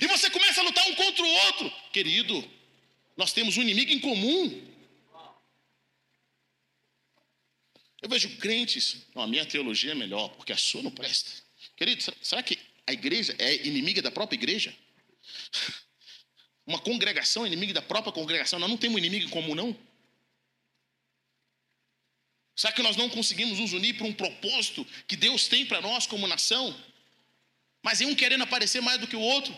[0.00, 1.72] E você começa a lutar um contra o outro.
[1.92, 2.48] Querido,
[3.16, 4.72] nós temos um inimigo em comum.
[8.00, 11.30] Eu vejo crentes, não, a minha teologia é melhor, porque a sua não presta.
[11.76, 14.74] Querido, será que a igreja é inimiga da própria igreja?
[16.66, 18.58] Uma congregação é inimiga da própria congregação?
[18.58, 19.76] Nós não temos inimigo em comum, não?
[22.54, 26.06] Será que nós não conseguimos nos unir para um propósito que Deus tem para nós
[26.06, 26.74] como nação?
[27.82, 29.54] Mas é um querendo aparecer mais do que o outro.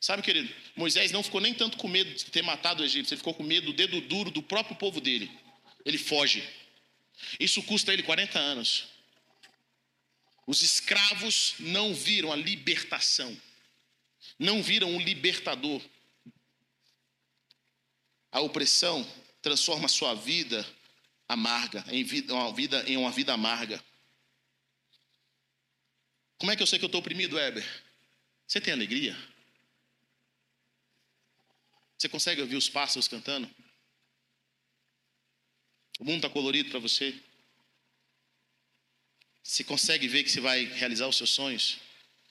[0.00, 3.18] Sabe, querido, Moisés não ficou nem tanto com medo de ter matado o egípcio, ele
[3.18, 5.30] ficou com medo do dedo duro do próprio povo dele.
[5.84, 6.42] Ele foge.
[7.38, 8.88] Isso custa ele 40 anos.
[10.46, 13.38] Os escravos não viram a libertação,
[14.38, 15.82] não viram o libertador.
[18.32, 19.06] A opressão
[19.42, 20.66] transforma sua vida
[21.28, 23.84] amarga, em vida, uma vida, em uma vida amarga.
[26.38, 27.64] Como é que eu sei que eu estou oprimido, Heber?
[28.46, 29.16] Você tem alegria?
[32.00, 33.46] Você consegue ouvir os pássaros cantando?
[35.98, 37.14] O mundo está colorido para você?
[39.42, 41.78] Você consegue ver que você vai realizar os seus sonhos?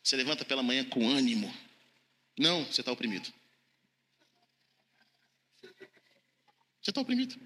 [0.03, 1.55] Você levanta pela manhã com ânimo?
[2.35, 3.31] Não, você está oprimido.
[6.81, 7.39] Você está oprimido.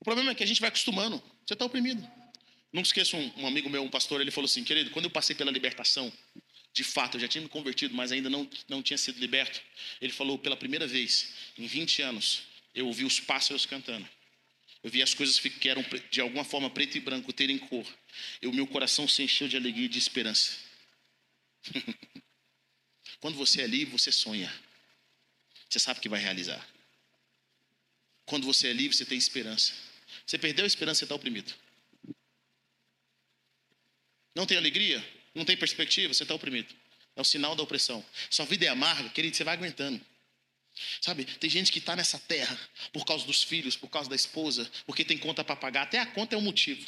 [0.00, 1.16] O problema é que a gente vai acostumando.
[1.46, 2.06] Você está oprimido.
[2.70, 5.34] Nunca esqueço um, um, amigo meu, um pastor, ele falou assim, querido, quando eu passei
[5.34, 6.12] pela libertação,
[6.72, 9.60] de fato, eu já tinha me convertido, mas ainda não, não tinha sido liberto.
[10.00, 12.42] Ele falou, pela primeira vez, em 20 anos,
[12.74, 14.08] eu ouvi os pássaros cantando.
[14.82, 17.86] Eu vi as coisas que eram de alguma forma preto e branco terem cor.
[18.40, 20.56] E o meu coração se encheu de alegria e de esperança.
[23.20, 24.52] Quando você é livre, você sonha.
[25.68, 26.66] Você sabe que vai realizar.
[28.24, 29.74] Quando você é livre, você tem esperança.
[30.26, 31.54] Você perdeu a esperança, você está oprimido.
[34.34, 35.06] Não tem alegria?
[35.34, 36.12] Não tem perspectiva?
[36.12, 36.74] Você está oprimido.
[37.16, 38.04] É o sinal da opressão.
[38.30, 40.00] Sua vida é amarga, querido, você vai aguentando.
[41.00, 42.58] Sabe, tem gente que está nessa terra
[42.92, 45.82] por causa dos filhos, por causa da esposa, porque tem conta para pagar.
[45.82, 46.86] Até a conta é um motivo.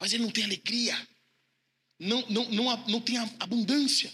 [0.00, 1.08] Mas ele não tem alegria,
[1.96, 4.12] não, não, não, não tem abundância.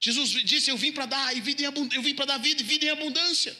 [0.00, 2.64] Jesus disse: Eu vim para dar, e vida em eu vim para dar vida e
[2.64, 3.54] vida em abundância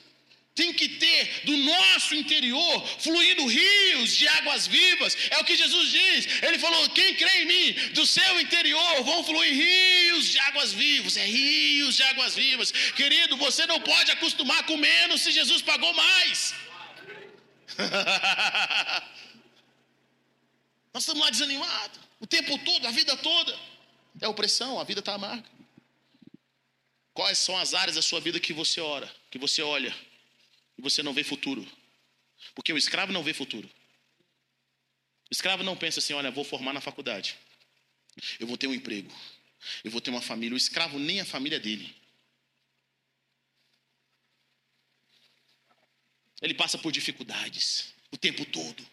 [0.58, 5.16] tem que ter do nosso interior fluindo rios de águas vivas.
[5.30, 6.42] É o que Jesus diz.
[6.42, 7.66] Ele falou: quem crê em mim,
[7.98, 11.16] do seu interior vão fluir rios de águas vivas.
[11.16, 12.72] É rios de águas vivas.
[13.00, 16.52] Querido, você não pode acostumar com menos se Jesus pagou mais.
[20.92, 22.00] Nós estamos lá desanimados.
[22.18, 23.56] O tempo todo, a vida toda.
[24.20, 25.48] É opressão, a vida está amarga.
[27.14, 29.94] Quais são as áreas da sua vida que você ora, que você olha?
[30.78, 31.66] E você não vê futuro.
[32.54, 33.68] Porque o escravo não vê futuro.
[35.28, 37.36] O escravo não pensa assim: olha, vou formar na faculdade,
[38.38, 39.12] eu vou ter um emprego,
[39.82, 40.54] eu vou ter uma família.
[40.54, 41.94] O escravo nem a família dele.
[46.40, 48.86] Ele passa por dificuldades o tempo todo.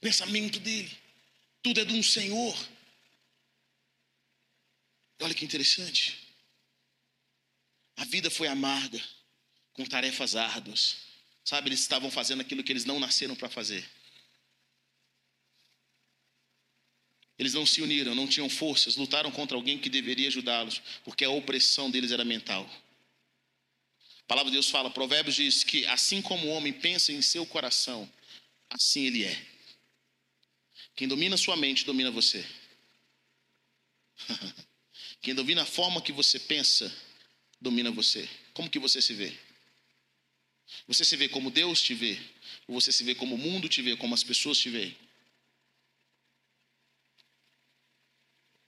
[0.00, 0.94] Pensamento dele,
[1.62, 2.54] tudo é de um Senhor.
[5.20, 6.18] Olha que interessante.
[7.96, 9.02] A vida foi amarga,
[9.72, 11.11] com tarefas árduas.
[11.44, 13.88] Sabe, eles estavam fazendo aquilo que eles não nasceram para fazer.
[17.38, 21.30] Eles não se uniram, não tinham forças, lutaram contra alguém que deveria ajudá-los, porque a
[21.30, 22.68] opressão deles era mental.
[24.20, 27.44] A palavra de Deus fala, Provérbios diz que assim como o homem pensa em seu
[27.44, 28.10] coração,
[28.70, 29.46] assim ele é.
[30.94, 32.46] Quem domina sua mente domina você.
[35.20, 36.94] Quem domina a forma que você pensa
[37.60, 38.28] domina você.
[38.54, 39.36] Como que você se vê?
[40.86, 42.18] Você se vê como Deus te vê?
[42.66, 44.96] Ou você se vê como o mundo te vê, como as pessoas te veem?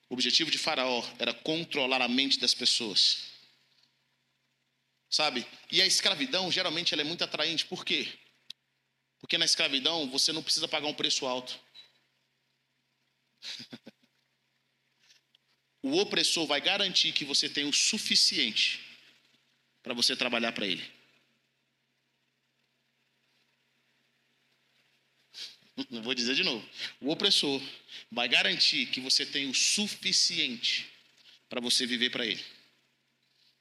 [0.08, 3.24] O objetivo de Faraó era controlar a mente das pessoas.
[5.10, 5.46] Sabe?
[5.70, 7.66] E a escravidão, geralmente, ela é muito atraente.
[7.66, 8.08] Por quê?
[9.18, 11.58] Porque na escravidão você não precisa pagar um preço alto.
[15.82, 18.80] o opressor vai garantir que você tem o suficiente
[19.82, 21.03] para você trabalhar para ele.
[25.90, 26.66] Não vou dizer de novo.
[27.00, 27.60] O opressor
[28.10, 30.90] vai garantir que você tem o suficiente
[31.48, 32.44] para você viver para ele.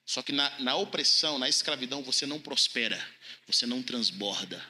[0.06, 2.98] Só que na, na opressão, na escravidão, você não prospera,
[3.46, 4.64] você não transborda,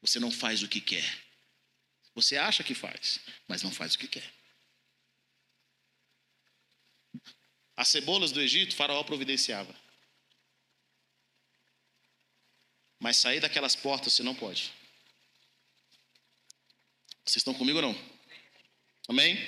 [0.00, 1.22] você não faz o que quer.
[2.14, 4.32] Você acha que faz, mas não faz o que quer.
[7.76, 9.74] As cebolas do Egito, Faraó providenciava.
[13.00, 14.72] Mas sair daquelas portas você não pode.
[17.28, 18.04] Vocês estão comigo ou não?
[19.06, 19.38] Amém?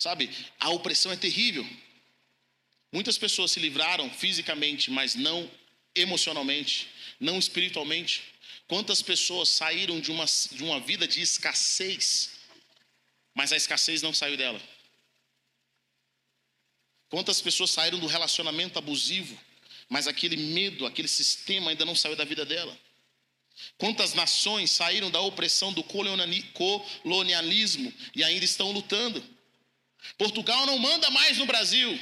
[0.00, 1.64] Sabe, a opressão é terrível.
[2.92, 5.48] Muitas pessoas se livraram fisicamente, mas não
[5.94, 6.88] emocionalmente,
[7.20, 8.24] não espiritualmente.
[8.66, 12.40] Quantas pessoas saíram de uma, de uma vida de escassez,
[13.32, 14.60] mas a escassez não saiu dela?
[17.08, 19.38] Quantas pessoas saíram do relacionamento abusivo,
[19.88, 22.76] mas aquele medo, aquele sistema ainda não saiu da vida dela?
[23.78, 29.22] Quantas nações saíram da opressão do colonialismo e ainda estão lutando?
[30.18, 31.98] Portugal não manda mais no Brasil,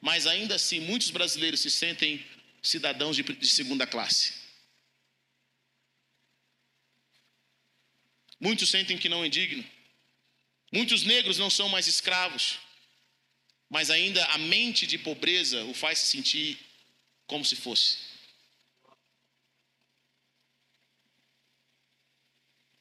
[0.00, 2.24] mas ainda assim muitos brasileiros se sentem
[2.62, 4.34] cidadãos de, de segunda classe.
[8.40, 9.64] Muitos sentem que não é digno.
[10.72, 12.58] Muitos negros não são mais escravos,
[13.68, 16.58] mas ainda a mente de pobreza o faz se sentir
[17.26, 18.11] como se fosse.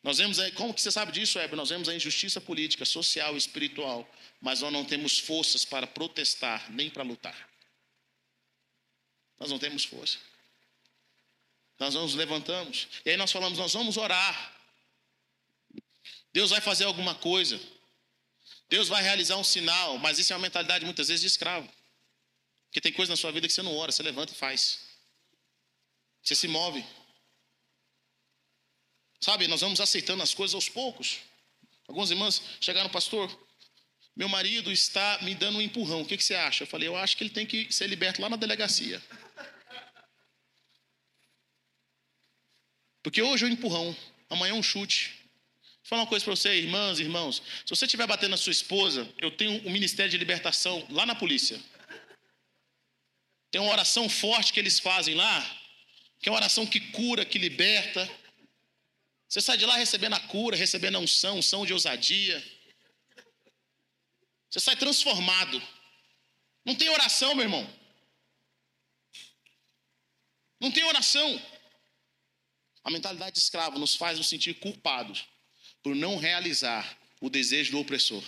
[0.04, 1.56] Nós vemos aí, como que você sabe disso, Heber?
[1.56, 4.10] Nós vemos a injustiça política, social e espiritual,
[4.42, 7.50] mas nós não temos forças para protestar, nem para lutar.
[9.40, 10.18] Nós não temos força.
[11.80, 14.62] Nós nos levantamos, e aí nós falamos, nós vamos orar.
[16.34, 17.60] Deus vai fazer alguma coisa.
[18.70, 21.70] Deus vai realizar um sinal, mas isso é uma mentalidade muitas vezes de escravo.
[22.68, 24.80] Porque tem coisa na sua vida que você não ora, você levanta e faz.
[26.24, 26.86] Você se move.
[29.24, 31.20] Sabe, nós vamos aceitando as coisas aos poucos.
[31.88, 33.30] Algumas irmãs chegaram, pastor,
[34.16, 36.64] meu marido está me dando um empurrão, o que, que você acha?
[36.64, 39.02] Eu falei, eu acho que ele tem que ser liberto lá na delegacia.
[43.04, 43.96] Porque hoje é um empurrão,
[44.30, 45.22] amanhã é um chute.
[45.62, 47.42] Vou falar uma coisa para você, irmãs e irmãos.
[47.66, 51.16] Se você estiver batendo na sua esposa, eu tenho um ministério de libertação lá na
[51.16, 51.60] polícia.
[53.50, 55.60] Tem uma oração forte que eles fazem lá,
[56.20, 58.10] que é uma oração que cura, que liberta.
[59.32, 62.38] Você sai de lá recebendo a cura, recebendo a unção, unção de ousadia.
[64.50, 65.58] Você sai transformado.
[66.66, 67.66] Não tem oração, meu irmão.
[70.60, 71.42] Não tem oração.
[72.84, 75.26] A mentalidade de escravo nos faz nos sentir culpados
[75.82, 78.22] por não realizar o desejo do opressor.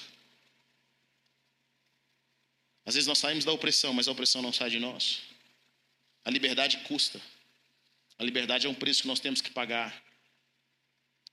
[2.85, 5.19] Às vezes nós saímos da opressão, mas a opressão não sai de nós.
[6.23, 7.21] A liberdade custa.
[8.17, 10.01] A liberdade é um preço que nós temos que pagar.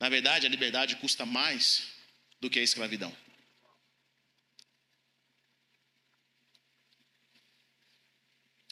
[0.00, 1.88] Na verdade, a liberdade custa mais
[2.40, 3.14] do que a escravidão.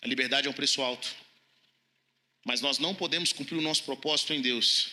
[0.01, 1.15] A liberdade é um preço alto.
[2.47, 4.91] Mas nós não podemos cumprir o nosso propósito em Deus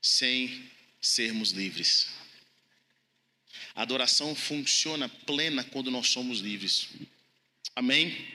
[0.00, 0.70] sem
[1.02, 2.08] sermos livres.
[3.74, 6.88] A adoração funciona plena quando nós somos livres.
[7.76, 8.26] Amém?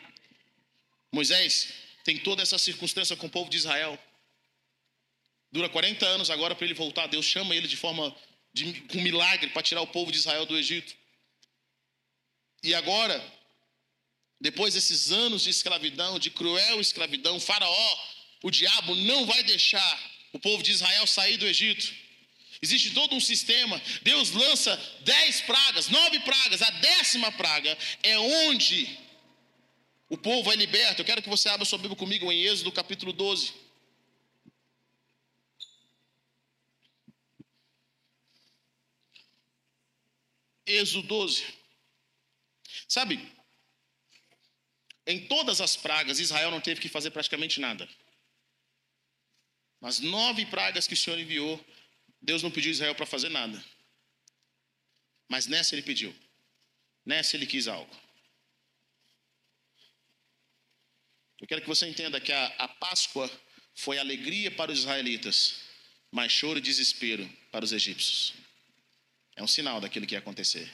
[1.12, 3.98] Moisés tem toda essa circunstância com o povo de Israel.
[5.54, 7.06] Dura 40 anos agora para ele voltar.
[7.06, 8.14] Deus chama ele de forma
[8.52, 10.96] de com milagre para tirar o povo de Israel do Egito.
[12.64, 13.24] E agora,
[14.42, 17.98] depois desses anos de escravidão, de cruel escravidão, Faraó,
[18.42, 21.94] o diabo não vai deixar o povo de Israel sair do Egito.
[22.60, 23.80] Existe todo um sistema.
[24.02, 26.64] Deus lança dez pragas, nove pragas.
[26.64, 28.90] A décima praga é onde
[30.10, 31.02] o povo é liberto.
[31.02, 33.63] Eu quero que você abra sua Bíblia comigo em Êxodo capítulo 12.
[40.74, 41.46] Êxodo 12.
[42.88, 43.20] Sabe,
[45.06, 47.88] em todas as pragas, Israel não teve que fazer praticamente nada.
[49.82, 51.64] Nas nove pragas que o Senhor enviou,
[52.22, 53.64] Deus não pediu Israel para fazer nada.
[55.28, 56.16] Mas nessa ele pediu.
[57.06, 57.94] Nessa ele quis algo.
[61.40, 63.30] Eu quero que você entenda que a, a Páscoa
[63.76, 65.62] foi alegria para os israelitas,
[66.10, 68.43] mas choro e desespero para os egípcios.
[69.36, 70.72] É um sinal daquilo que ia acontecer.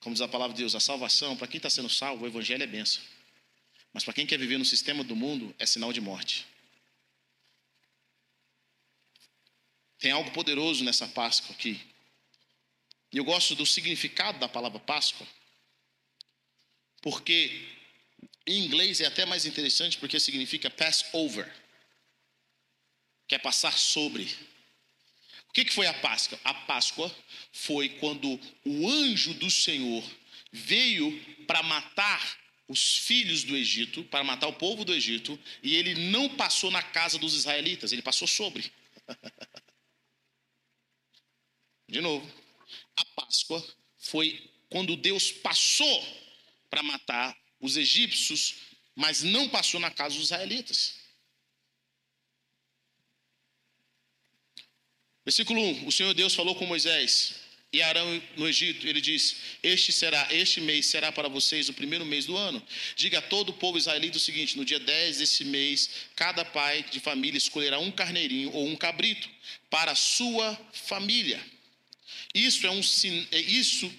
[0.00, 2.62] Como diz a palavra de Deus, a salvação, para quem está sendo salvo, o evangelho
[2.62, 3.02] é benção.
[3.92, 6.46] Mas para quem quer viver no sistema do mundo, é sinal de morte.
[9.98, 11.80] Tem algo poderoso nessa Páscoa aqui.
[13.10, 15.26] E eu gosto do significado da palavra Páscoa,
[17.00, 17.66] porque
[18.46, 21.50] em inglês é até mais interessante porque significa pass over,
[23.26, 24.28] que é passar sobre.
[25.54, 26.36] O que foi a Páscoa?
[26.42, 27.16] A Páscoa
[27.52, 30.02] foi quando o anjo do Senhor
[30.50, 36.10] veio para matar os filhos do Egito, para matar o povo do Egito, e ele
[36.10, 38.68] não passou na casa dos israelitas, ele passou sobre.
[41.88, 42.28] De novo,
[42.96, 43.64] a Páscoa
[43.96, 46.04] foi quando Deus passou
[46.68, 48.56] para matar os egípcios,
[48.96, 51.03] mas não passou na casa dos israelitas.
[55.24, 57.34] Versículo 1: O Senhor Deus falou com Moisés
[57.72, 58.86] e Arão no Egito.
[58.86, 62.62] Ele disse: Este será, este mês será para vocês o primeiro mês do ano.
[62.94, 66.84] Diga a todo o povo israelita o seguinte: No dia 10 desse mês, cada pai
[66.90, 69.28] de família escolherá um carneirinho ou um cabrito
[69.70, 71.40] para a sua família.
[72.34, 72.80] Isso é um
[73.32, 73.92] é isso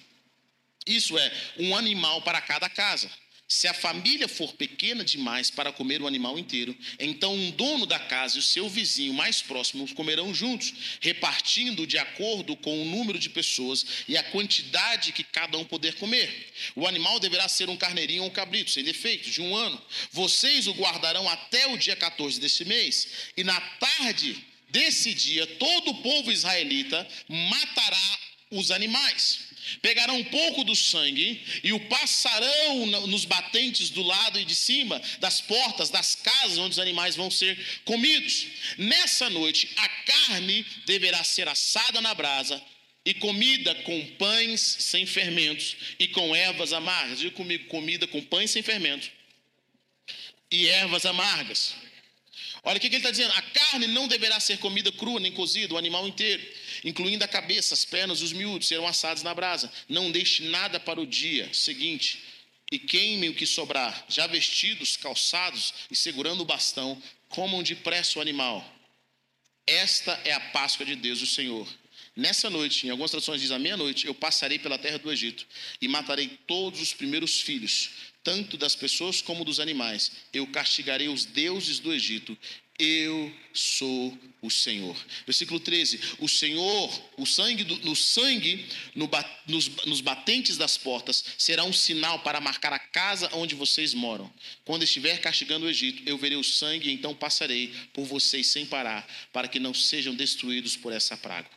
[0.86, 3.10] isso é um animal para cada casa.
[3.48, 7.96] Se a família for pequena demais para comer o animal inteiro, então um dono da
[7.96, 13.20] casa e o seu vizinho mais próximo comerão juntos, repartindo de acordo com o número
[13.20, 16.52] de pessoas e a quantidade que cada um puder comer.
[16.74, 19.80] O animal deverá ser um carneirinho ou um cabrito, sem defeito, de um ano.
[20.10, 25.92] Vocês o guardarão até o dia 14 desse mês, e na tarde desse dia todo
[25.92, 28.18] o povo israelita matará
[28.50, 29.45] os animais.
[29.82, 35.00] Pegarão um pouco do sangue e o passarão nos batentes do lado e de cima
[35.18, 38.46] das portas das casas onde os animais vão ser comidos.
[38.78, 42.62] Nessa noite, a carne deverá ser assada na brasa
[43.04, 47.18] e comida com pães sem fermentos e com ervas amargas.
[47.18, 49.10] Diga comigo, comida com pães sem fermentos
[50.50, 51.74] e ervas amargas.
[52.62, 55.74] Olha o que ele está dizendo: a carne não deverá ser comida crua nem cozida,
[55.74, 56.44] o animal inteiro
[56.84, 59.72] incluindo a cabeça, as pernas, os miúdos, serão assados na brasa.
[59.88, 62.22] Não deixe nada para o dia seguinte,
[62.70, 68.22] e queimem o que sobrar, já vestidos, calçados e segurando o bastão, comam depressa o
[68.22, 68.64] animal.
[69.66, 71.66] Esta é a Páscoa de Deus, o Senhor.
[72.14, 75.46] Nessa noite, em algumas traduções diz à meia-noite, eu passarei pela terra do Egito
[75.80, 77.90] e matarei todos os primeiros filhos,
[78.24, 80.10] tanto das pessoas como dos animais.
[80.32, 82.36] Eu castigarei os deuses do Egito
[82.78, 84.16] eu sou
[84.46, 84.96] o Senhor.
[85.26, 89.10] Versículo 13: O Senhor, o sangue do, no sangue, no,
[89.46, 94.32] nos, nos batentes das portas, será um sinal para marcar a casa onde vocês moram.
[94.64, 98.64] Quando estiver castigando o Egito, eu verei o sangue, e então passarei por vocês sem
[98.64, 101.48] parar, para que não sejam destruídos por essa praga.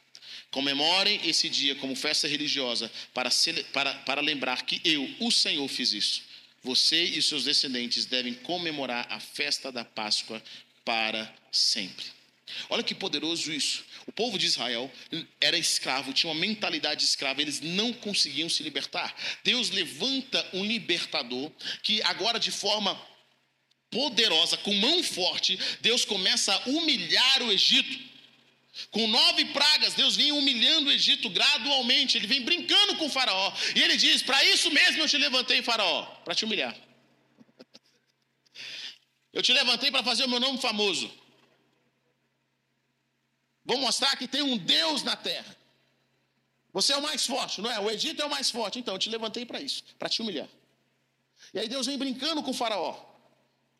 [0.51, 3.29] Comemorem esse dia como festa religiosa, para,
[3.71, 6.23] para, para lembrar que eu, o Senhor, fiz isso.
[6.63, 10.41] Você e seus descendentes devem comemorar a festa da Páscoa
[10.83, 12.18] para sempre.
[12.69, 13.83] Olha que poderoso isso.
[14.05, 14.91] O povo de Israel
[15.39, 19.15] era escravo, tinha uma mentalidade escrava, eles não conseguiam se libertar.
[19.43, 21.51] Deus levanta um libertador
[21.83, 22.99] que agora de forma
[23.89, 28.09] poderosa, com mão forte, Deus começa a humilhar o Egito.
[28.91, 33.53] Com nove pragas, Deus vem humilhando o Egito gradualmente, ele vem brincando com o Faraó.
[33.75, 36.75] E ele diz: Para isso mesmo eu te levantei, Faraó, para te humilhar.
[39.33, 41.11] Eu te levantei para fazer o meu nome famoso.
[43.69, 45.55] Vou mostrar que tem um Deus na terra.
[46.73, 47.79] Você é o mais forte, não é?
[47.79, 48.79] O Egito é o mais forte.
[48.79, 50.49] Então, eu te levantei para isso, para te humilhar.
[51.53, 52.99] E aí Deus vem brincando com o faraó.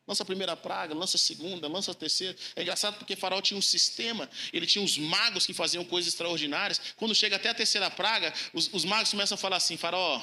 [0.08, 2.38] Lança a primeira praga, lança a segunda, lança a terceira.
[2.56, 6.80] É engraçado porque Faraó tinha um sistema, ele tinha os magos que faziam coisas extraordinárias.
[6.96, 10.20] Quando chega até a terceira praga, os, os magos começam a falar assim: Faraó,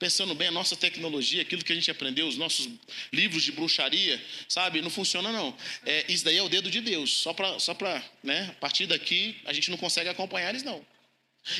[0.00, 2.66] pensando bem, a nossa tecnologia, aquilo que a gente aprendeu, os nossos
[3.12, 4.80] livros de bruxaria, sabe?
[4.80, 5.54] Não funciona não.
[5.84, 7.18] É, isso daí é o dedo de Deus.
[7.18, 8.48] Só para, só para, né?
[8.48, 10.84] A partir daqui a gente não consegue acompanhar eles não.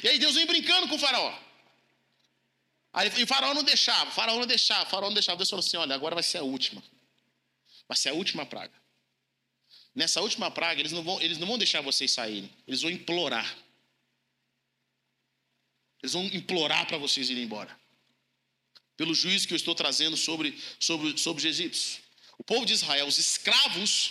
[0.02, 1.38] E aí Deus vem brincando com o faraó.
[2.94, 5.36] Aí, e o faraó não deixava, o faraó não deixava, o faraó não deixava.
[5.36, 6.82] Deus falou assim: olha, agora vai ser a última.
[7.86, 8.72] Vai ser a última praga.
[9.94, 12.50] Nessa última praga, eles não vão, eles não vão deixar vocês saírem.
[12.66, 13.54] Eles vão implorar.
[16.02, 17.79] Eles vão implorar para vocês irem embora.
[19.00, 22.00] Pelo juízo que eu estou trazendo sobre, sobre, sobre os egípcios.
[22.36, 24.10] O povo de Israel, os escravos,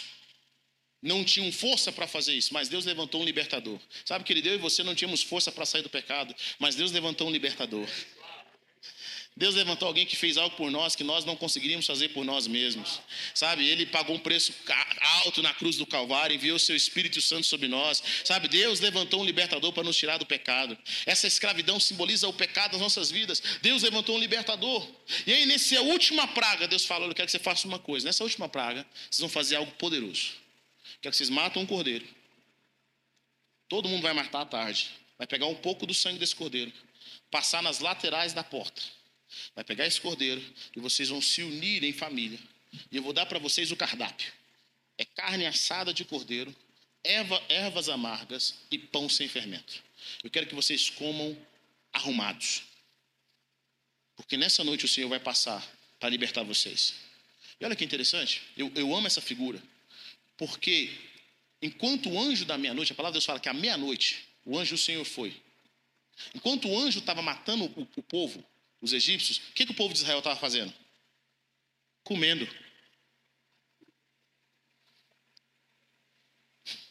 [1.00, 3.80] não tinham força para fazer isso, mas Deus levantou um libertador.
[4.04, 6.92] Sabe que ele deu e você não tínhamos força para sair do pecado, mas Deus
[6.92, 7.88] levantou um libertador.
[9.40, 12.46] Deus levantou alguém que fez algo por nós que nós não conseguiríamos fazer por nós
[12.46, 13.00] mesmos.
[13.34, 14.54] Sabe, ele pagou um preço
[15.24, 18.04] alto na cruz do Calvário, enviou o seu Espírito Santo sobre nós.
[18.26, 20.78] Sabe, Deus levantou um libertador para nos tirar do pecado.
[21.06, 23.42] Essa escravidão simboliza o pecado das nossas vidas.
[23.62, 24.86] Deus levantou um libertador.
[25.26, 28.08] E aí, nessa última praga, Deus fala: Eu quero que você faça uma coisa.
[28.08, 30.34] Nessa última praga, vocês vão fazer algo poderoso.
[31.02, 32.06] Quero que vocês matam um cordeiro.
[33.70, 34.90] Todo mundo vai matar à tarde.
[35.18, 36.74] Vai pegar um pouco do sangue desse cordeiro,
[37.32, 38.99] passar nas laterais da porta
[39.56, 40.44] Vai pegar esse cordeiro
[40.76, 42.40] e vocês vão se unir em família.
[42.92, 44.32] E eu vou dar para vocês o cardápio:
[44.98, 46.56] é carne assada de cordeiro,
[47.04, 49.84] erva, ervas amargas e pão sem fermento.
[50.24, 51.38] Eu quero que vocês comam
[51.92, 52.64] arrumados.
[54.16, 55.66] Porque nessa noite o Senhor vai passar
[56.00, 56.96] para libertar vocês.
[57.60, 59.62] E olha que interessante, eu, eu amo essa figura.
[60.38, 60.92] Porque
[61.62, 64.76] enquanto o anjo da meia-noite, a palavra de Deus fala que à meia-noite o anjo
[64.76, 65.36] do Senhor foi.
[66.34, 68.44] Enquanto o anjo estava matando o, o povo,
[68.82, 70.74] os egípcios, o que, que o povo de Israel estava fazendo?
[72.04, 72.48] Comendo.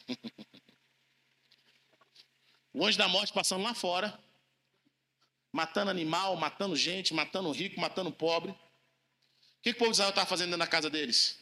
[2.73, 4.19] o anjo da morte passando lá fora,
[5.53, 8.51] matando animal, matando gente, matando rico, matando pobre.
[8.51, 8.57] O
[9.63, 11.39] que, que o povo de Israel estava fazendo dentro da casa deles?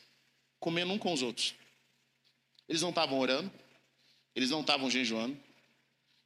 [0.60, 1.54] Comendo um com os outros.
[2.68, 3.52] Eles não estavam orando,
[4.34, 5.38] eles não estavam jejuando,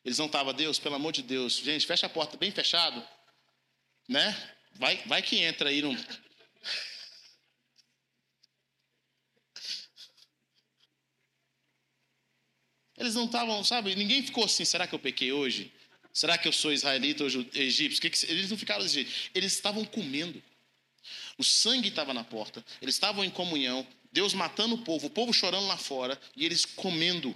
[0.05, 3.07] eles não estavam, Deus, pelo amor de Deus, gente, fecha a porta bem fechado,
[4.11, 4.37] né?
[4.75, 5.97] Vai, vai que entra aí no.
[12.99, 13.95] Eles não estavam, sabe?
[13.95, 14.65] Ninguém ficou assim.
[14.65, 15.73] Será que eu pequei hoje?
[16.13, 18.03] Será que eu sou israelita ou egípcio?
[18.03, 18.27] Que que...
[18.27, 19.13] Eles não ficaram desse jeito.
[19.33, 20.43] Eles estavam comendo.
[21.39, 22.65] O sangue estava na porta.
[22.83, 23.87] Eles estavam em comunhão.
[24.13, 27.35] Deus matando o povo, o povo chorando lá fora e eles comendo.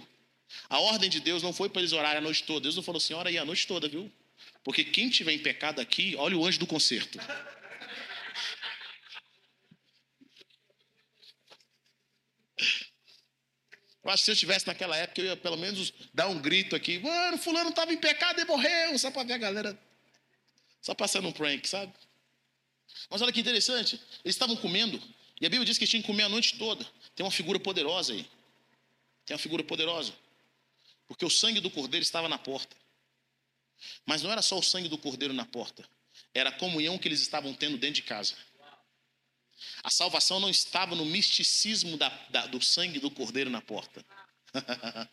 [0.69, 2.59] A ordem de Deus não foi para eles orarem a noite toda.
[2.61, 4.11] Deus não falou assim: ora aí a noite toda, viu?
[4.65, 7.19] Porque quem tiver em pecado aqui, olha o anjo do concerto.
[14.03, 16.75] Eu acho que se eu estivesse naquela época, eu ia pelo menos dar um grito
[16.75, 16.97] aqui.
[16.97, 18.97] Mano, fulano estava em pecado e morreu.
[18.97, 19.79] Só para ver a galera.
[20.81, 21.93] Só passando um prank, sabe?
[23.07, 24.01] Mas olha que interessante.
[24.23, 24.99] Eles estavam comendo.
[25.39, 26.83] E a Bíblia diz que eles tinham que comer a noite toda.
[27.15, 28.27] Tem uma figura poderosa aí.
[29.27, 30.11] Tem uma figura poderosa.
[31.07, 32.75] Porque o sangue do cordeiro estava na porta.
[34.05, 35.87] Mas não era só o sangue do cordeiro na porta,
[36.33, 38.35] era a comunhão que eles estavam tendo dentro de casa.
[39.83, 44.05] A salvação não estava no misticismo da, da, do sangue do cordeiro na porta.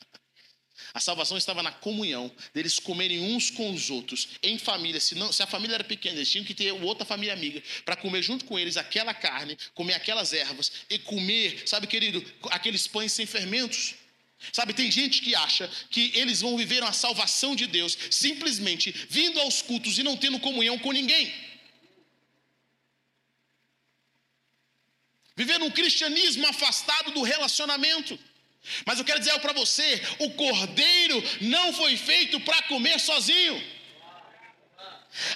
[0.95, 5.01] a salvação estava na comunhão, deles comerem uns com os outros, em família.
[5.01, 7.97] Se, não, se a família era pequena, eles tinham que ter outra família amiga para
[7.97, 13.13] comer junto com eles aquela carne, comer aquelas ervas e comer, sabe, querido, aqueles pães
[13.13, 13.95] sem fermentos.
[14.51, 19.39] Sabe, tem gente que acha que eles vão viver uma salvação de Deus simplesmente vindo
[19.41, 21.33] aos cultos e não tendo comunhão com ninguém.
[25.37, 28.19] Vivendo um cristianismo afastado do relacionamento.
[28.87, 33.82] Mas eu quero dizer para você: o cordeiro não foi feito para comer sozinho.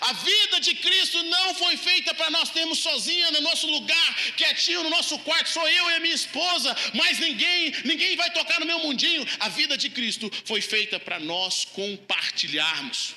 [0.00, 4.82] A vida de Cristo não foi feita para nós termos sozinha no nosso lugar, quietinho
[4.82, 8.64] no nosso quarto, sou eu e a minha esposa, mas ninguém, ninguém vai tocar no
[8.64, 9.26] meu mundinho.
[9.38, 13.14] A vida de Cristo foi feita para nós compartilharmos.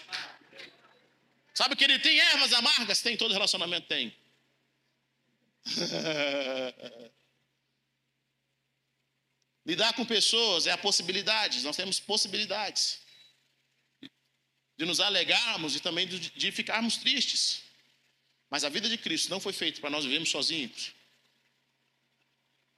[1.53, 3.01] Sabe que ele tem ervas amargas?
[3.01, 4.13] Tem, todo relacionamento tem.
[9.65, 12.99] Lidar com pessoas é a possibilidade, nós temos possibilidades
[14.79, 17.63] de nos alegarmos e também de ficarmos tristes.
[18.49, 20.93] Mas a vida de Cristo não foi feita para nós vivermos sozinhos.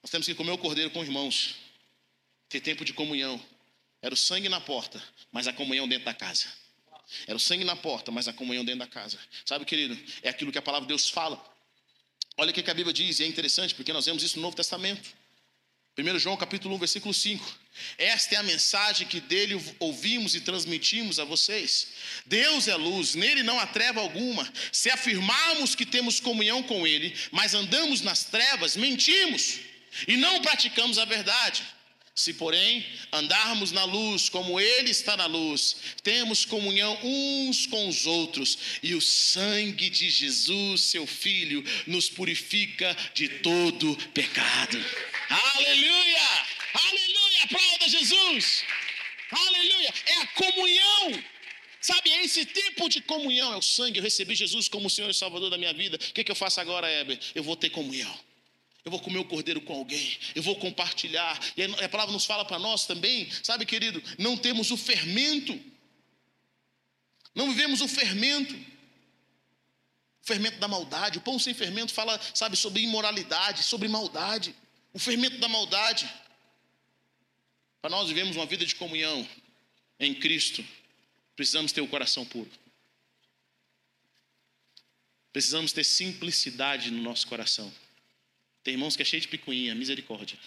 [0.02, 1.58] Nós temos que comer o cordeiro com irmãos,
[2.50, 3.40] ter tempo de comunhão.
[4.02, 6.52] Era o sangue na porta, mas a comunhão dentro da casa.
[7.28, 9.20] Era o sangue na porta, mas a comunhão dentro da casa.
[9.46, 11.40] Sabe, querido, é aquilo que a palavra de Deus fala.
[12.36, 14.56] Olha o que a Bíblia diz, e é interessante porque nós vemos isso no Novo
[14.56, 15.08] Testamento.
[15.98, 17.60] 1 João capítulo 1, versículo 5.
[17.98, 21.90] Esta é a mensagem que dele ouvimos e transmitimos a vocês.
[22.26, 24.50] Deus é luz, nele não há treva alguma.
[24.72, 29.60] Se afirmarmos que temos comunhão com ele, mas andamos nas trevas, mentimos
[30.08, 31.62] e não praticamos a verdade.
[32.14, 38.06] Se, porém, andarmos na luz como Ele está na luz, temos comunhão uns com os
[38.06, 44.78] outros, e o sangue de Jesus, seu Filho, nos purifica de todo pecado.
[45.30, 46.46] Aleluia!
[46.74, 47.44] Aleluia!
[47.44, 48.64] Aplauda Jesus!
[49.32, 49.94] Aleluia!
[50.06, 51.24] É a comunhão
[51.82, 53.98] Sabe, é esse tempo de comunhão, é o sangue.
[53.98, 55.98] Eu recebi Jesus como Senhor e Salvador da minha vida.
[55.98, 57.20] O que, que eu faço agora, Heber?
[57.34, 58.31] Eu vou ter comunhão.
[58.84, 61.40] Eu vou comer o cordeiro com alguém, eu vou compartilhar.
[61.56, 65.60] E a palavra nos fala para nós também, sabe, querido, não temos o fermento.
[67.36, 68.54] Não vivemos o fermento.
[68.56, 71.20] O fermento da maldade.
[71.20, 74.56] O pão sem fermento fala, sabe, sobre imoralidade, sobre maldade.
[74.94, 76.12] O fermento da maldade.
[77.82, 79.28] Para nós vivemos uma vida de comunhão
[80.00, 80.66] em Cristo,
[81.36, 82.50] precisamos ter o coração puro.
[85.32, 87.72] Precisamos ter simplicidade no nosso coração.
[88.64, 90.38] Tem irmãos que é cheio de picuinha, misericórdia.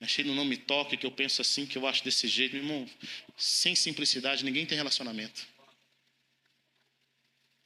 [0.00, 2.52] Achei no não me toque, que eu penso assim, que eu acho desse jeito.
[2.52, 2.90] Meu irmão,
[3.36, 5.46] sem simplicidade ninguém tem relacionamento.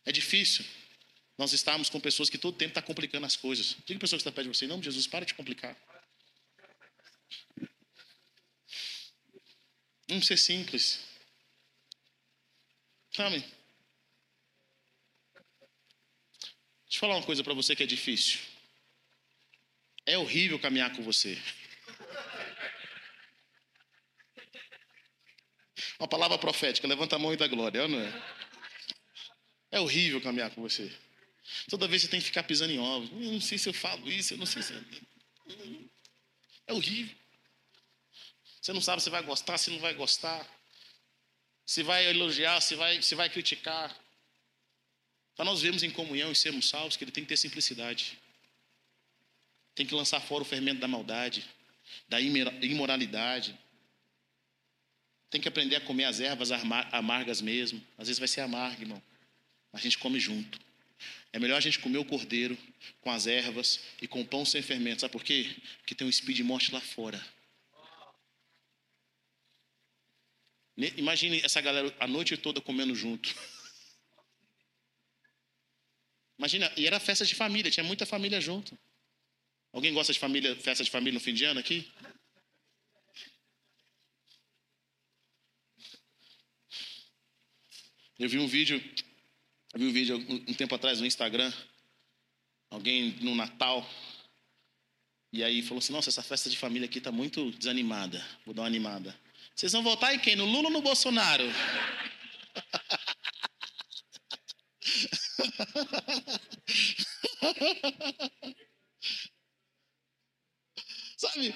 [0.04, 0.64] É difícil
[1.36, 3.76] nós estarmos com pessoas que todo tempo estão tá complicando as coisas.
[3.84, 5.76] Diga a pessoa que está perto de você, em nome de Jesus, para de complicar.
[10.08, 11.00] Vamos ser simples.
[13.12, 13.44] Sabe?
[16.90, 18.40] Deixa eu falar uma coisa para você que é difícil.
[20.04, 21.40] É horrível caminhar com você.
[26.00, 28.22] Uma palavra profética, levanta a mão e dá glória, não é?
[29.70, 30.92] É horrível caminhar com você.
[31.68, 33.08] Toda vez você tem que ficar pisando em ovos.
[33.12, 34.74] Eu não sei se eu falo isso, eu não sei se.
[36.66, 37.14] É horrível.
[38.60, 40.44] Você não sabe se vai gostar, se não vai gostar.
[41.64, 43.96] Se vai elogiar, se vai, se vai criticar.
[45.40, 48.18] Para nós vermos em comunhão e sermos salvos, que ele tem que ter simplicidade.
[49.74, 51.42] Tem que lançar fora o fermento da maldade,
[52.06, 53.58] da imoralidade.
[55.30, 56.50] Tem que aprender a comer as ervas
[56.92, 57.82] amargas mesmo.
[57.96, 59.02] Às vezes vai ser amargo, irmão.
[59.72, 60.60] Mas a gente come junto.
[61.32, 62.58] É melhor a gente comer o cordeiro
[63.00, 65.00] com as ervas e com o pão sem fermento.
[65.00, 65.56] Sabe por quê?
[65.78, 67.18] Porque tem um espírito de morte lá fora.
[70.76, 73.34] Imagine essa galera a noite toda comendo junto.
[76.40, 78.74] Imagina, e era festa de família, tinha muita família junto.
[79.74, 81.86] Alguém gosta de família, festa de família no fim de ano aqui?
[88.18, 88.82] Eu vi um vídeo
[89.74, 90.16] vi um vídeo
[90.48, 91.52] um tempo atrás no Instagram,
[92.70, 93.86] alguém no Natal,
[95.34, 98.26] e aí falou assim: Nossa, essa festa de família aqui está muito desanimada.
[98.46, 99.14] Vou dar uma animada.
[99.54, 100.36] Vocês vão votar em quem?
[100.36, 101.44] No Lula ou no Bolsonaro?
[111.16, 111.54] sabe,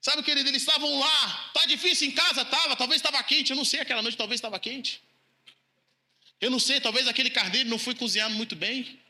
[0.00, 1.50] sabe, querido, eles estavam lá.
[1.54, 2.42] Tá difícil em casa?
[2.44, 3.50] Tava, talvez estava quente.
[3.50, 5.02] Eu não sei, aquela noite talvez estava quente.
[6.40, 9.00] Eu não sei, talvez aquele carneiro não foi cozinhado muito bem.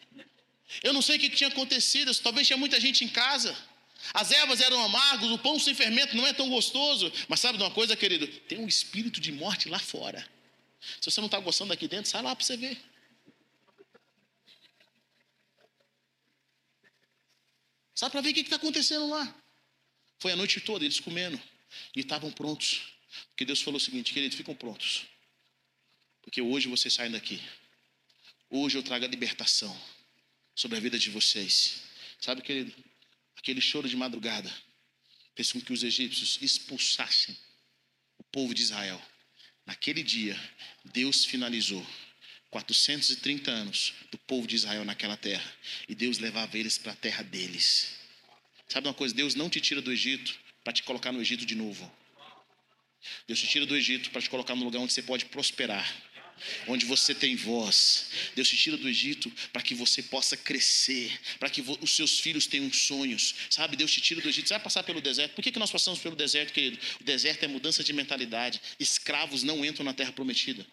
[0.83, 3.57] Eu não sei o que tinha acontecido, talvez tinha muita gente em casa.
[4.13, 7.13] As ervas eram amargas, o pão sem fermento não é tão gostoso.
[7.29, 8.27] Mas sabe de uma coisa, querido?
[8.27, 10.27] Tem um espírito de morte lá fora.
[11.01, 12.79] Se você não está gostando aqui dentro, sai lá para você ver.
[17.95, 19.43] Sabe para ver o que está acontecendo lá?
[20.19, 21.41] Foi a noite toda, eles comendo.
[21.95, 22.95] E estavam prontos.
[23.29, 25.07] Porque Deus falou o seguinte, queridos, ficam prontos.
[26.23, 27.41] Porque hoje vocês saem daqui.
[28.51, 29.75] Hoje eu trago a libertação
[30.55, 31.83] sobre a vida de vocês.
[32.21, 32.75] Sabe, querido?
[33.37, 34.53] Aquele choro de madrugada
[35.37, 37.37] fez com que os egípcios expulsassem
[38.19, 39.01] o povo de Israel.
[39.67, 40.39] Naquele dia,
[40.85, 41.85] Deus finalizou
[42.55, 45.45] 430 anos do povo de Israel naquela terra.
[45.89, 47.97] E Deus levava eles para a terra deles.
[48.69, 49.13] Sabe uma coisa?
[49.13, 50.33] Deus não te tira do Egito
[50.63, 51.93] para te colocar no Egito de novo.
[53.27, 55.85] Deus te tira do Egito para te colocar no lugar onde você pode prosperar
[56.67, 58.07] onde você tem voz.
[58.35, 62.47] Deus te tira do Egito para que você possa crescer, para que os seus filhos
[62.47, 63.35] tenham sonhos.
[63.49, 64.49] Sabe, Deus te tira do Egito.
[64.49, 65.35] Você vai passar pelo deserto.
[65.35, 66.79] Por que, que nós passamos pelo deserto, querido?
[67.01, 68.61] O deserto é mudança de mentalidade.
[68.81, 70.67] Escravos não entram na terra prometida.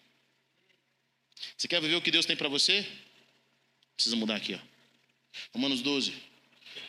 [1.56, 2.86] Você quer viver o que Deus tem para você?
[3.94, 4.58] Precisa mudar aqui, ó.
[5.52, 6.12] Romanos 12.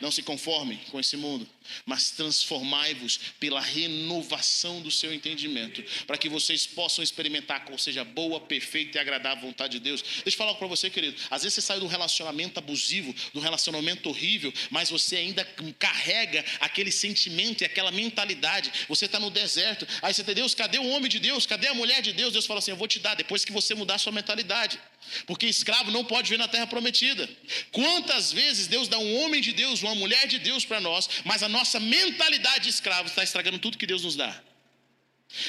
[0.00, 1.48] Não se conformem com esse mundo,
[1.86, 8.40] mas transformai-vos pela renovação do seu entendimento, para que vocês possam experimentar qual seja boa,
[8.40, 10.02] perfeita e agradável vontade de Deus.
[10.02, 11.16] Deixa eu falar para você, querido.
[11.30, 15.44] Às vezes você sai de um relacionamento abusivo, de um relacionamento horrível, mas você ainda
[15.78, 18.72] carrega aquele sentimento e aquela mentalidade.
[18.88, 21.46] Você está no deserto, aí você tem Deus, cadê o homem de Deus?
[21.46, 22.32] Cadê a mulher de Deus?
[22.32, 24.78] Deus fala assim: Eu vou te dar depois que você mudar a sua mentalidade.
[25.26, 27.28] Porque escravo não pode vir na terra prometida.
[27.72, 31.42] Quantas vezes Deus dá um homem de Deus, uma mulher de Deus para nós, mas
[31.42, 34.42] a nossa mentalidade de escravo está estragando tudo que Deus nos dá.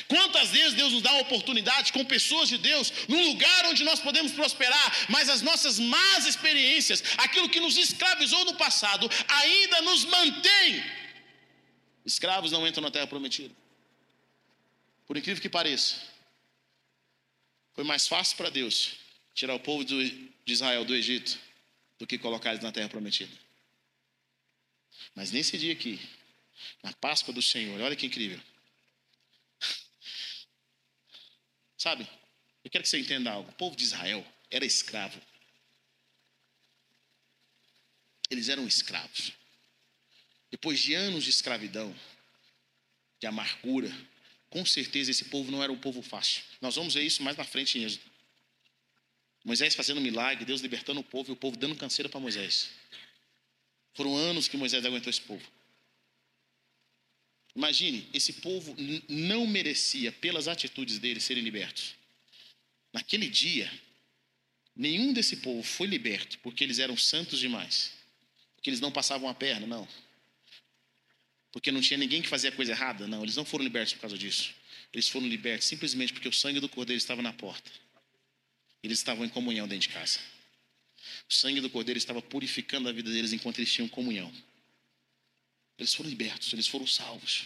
[0.07, 4.31] Quantas vezes Deus nos dá oportunidade com pessoas de Deus, num lugar onde nós podemos
[4.31, 10.83] prosperar, mas as nossas más experiências, aquilo que nos escravizou no passado, ainda nos mantém.
[12.05, 13.53] Escravos não entram na terra prometida.
[15.05, 15.95] Por incrível que pareça,
[17.73, 19.04] foi mais fácil para Deus
[19.35, 21.37] tirar o povo de Israel do Egito
[21.99, 23.31] do que colocar eles na terra prometida.
[25.13, 25.99] Mas nesse dia aqui,
[26.81, 28.39] na Páscoa do Senhor, olha que incrível.
[31.77, 32.07] Sabe,
[32.63, 33.51] eu quero que você entenda algo.
[33.51, 35.21] O povo de Israel era escravo.
[38.29, 39.33] Eles eram escravos.
[40.49, 41.93] Depois de anos de escravidão,
[43.19, 43.91] de amargura,
[44.49, 46.41] com certeza esse povo não era um povo fácil.
[46.61, 48.14] Nós vamos ver isso mais na frente em Êxodo.
[49.45, 52.71] Moisés fazendo milagre, Deus libertando o povo e o povo dando canseira para Moisés.
[53.93, 55.45] Foram anos que Moisés aguentou esse povo.
[57.55, 58.75] Imagine, esse povo
[59.07, 61.95] não merecia, pelas atitudes deles, serem libertos.
[62.91, 63.71] Naquele dia,
[64.75, 67.93] nenhum desse povo foi liberto porque eles eram santos demais,
[68.55, 69.87] porque eles não passavam a perna, não.
[71.51, 73.21] Porque não tinha ninguém que fazia coisa errada, não.
[73.21, 74.53] Eles não foram libertos por causa disso.
[74.91, 77.71] Eles foram libertos simplesmente porque o sangue do cordeiro estava na porta.
[78.85, 80.19] Eles estavam em comunhão dentro de casa.
[81.27, 84.31] O sangue do cordeiro estava purificando a vida deles enquanto eles tinham comunhão.
[85.75, 87.45] Eles foram libertos, eles foram salvos.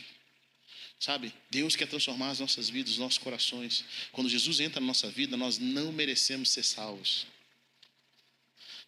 [0.99, 1.33] Sabe?
[1.49, 3.85] Deus quer transformar as nossas vidas, os nossos corações.
[4.11, 7.25] Quando Jesus entra na nossa vida, nós não merecemos ser salvos.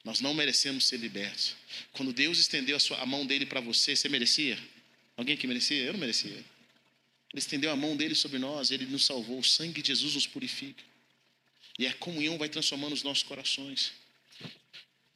[0.03, 1.55] Nós não merecemos ser libertos.
[1.93, 4.59] Quando Deus estendeu a, sua, a mão dele para você, você merecia?
[5.15, 5.83] Alguém que merecia?
[5.85, 6.31] Eu não merecia.
[6.31, 6.45] Ele
[7.35, 9.39] estendeu a mão dele sobre nós, ele nos salvou.
[9.39, 10.90] O sangue de Jesus nos purifica.
[11.77, 13.91] E a comunhão vai transformando os nossos corações.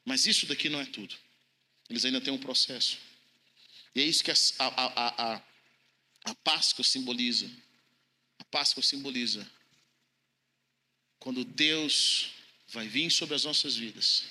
[0.04, 1.16] Mas isso daqui não é tudo.
[1.90, 2.98] Eles ainda têm um processo.
[3.94, 5.42] E é isso que a, a, a,
[6.26, 7.50] a Páscoa simboliza.
[8.40, 9.50] A Páscoa simboliza
[11.20, 12.32] quando Deus
[12.68, 14.26] vai vir sobre as nossas vidas,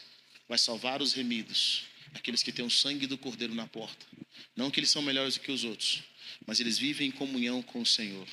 [0.49, 4.07] vai salvar os remidos, aqueles que têm o sangue do Cordeiro na porta.
[4.55, 6.03] Não que eles são melhores do que os outros,
[6.47, 8.29] mas eles vivem em comunhão com o Senhor.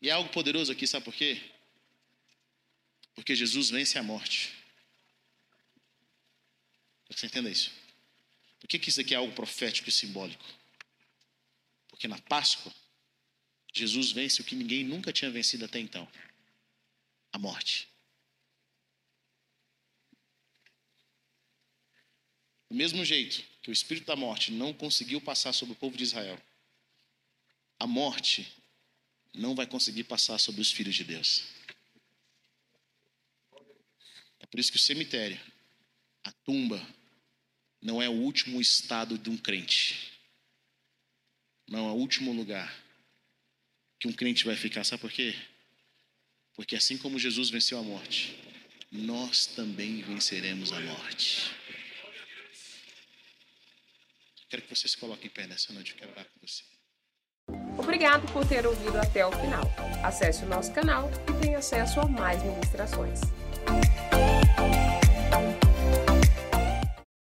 [0.00, 1.40] E é algo poderoso aqui, sabe por quê?
[3.14, 4.52] Porque Jesus vence a morte.
[7.10, 7.70] Você entenda isso?
[8.60, 10.44] Por que, que isso aqui é algo profético e simbólico?
[11.88, 12.74] Porque na Páscoa,
[13.72, 16.08] Jesus vence o que ninguém nunca tinha vencido até então:
[17.32, 17.88] a morte.
[22.68, 26.02] Do mesmo jeito que o espírito da morte não conseguiu passar sobre o povo de
[26.02, 26.40] Israel,
[27.78, 28.52] a morte
[29.32, 31.44] não vai conseguir passar sobre os filhos de Deus.
[34.54, 35.36] Por isso que o cemitério,
[36.22, 36.80] a tumba,
[37.82, 40.12] não é o último estado de um crente.
[41.66, 42.72] Não é o último lugar
[43.98, 44.84] que um crente vai ficar.
[44.84, 45.34] Sabe por quê?
[46.54, 48.38] Porque assim como Jesus venceu a morte,
[48.92, 51.50] nós também venceremos a morte.
[54.48, 55.94] Quero que você se coloque em pé nessa noite.
[55.94, 56.62] Eu quero orar com você.
[57.76, 59.64] Obrigado por ter ouvido até o final.
[60.04, 63.18] Acesse o nosso canal e tenha acesso a mais ministrações.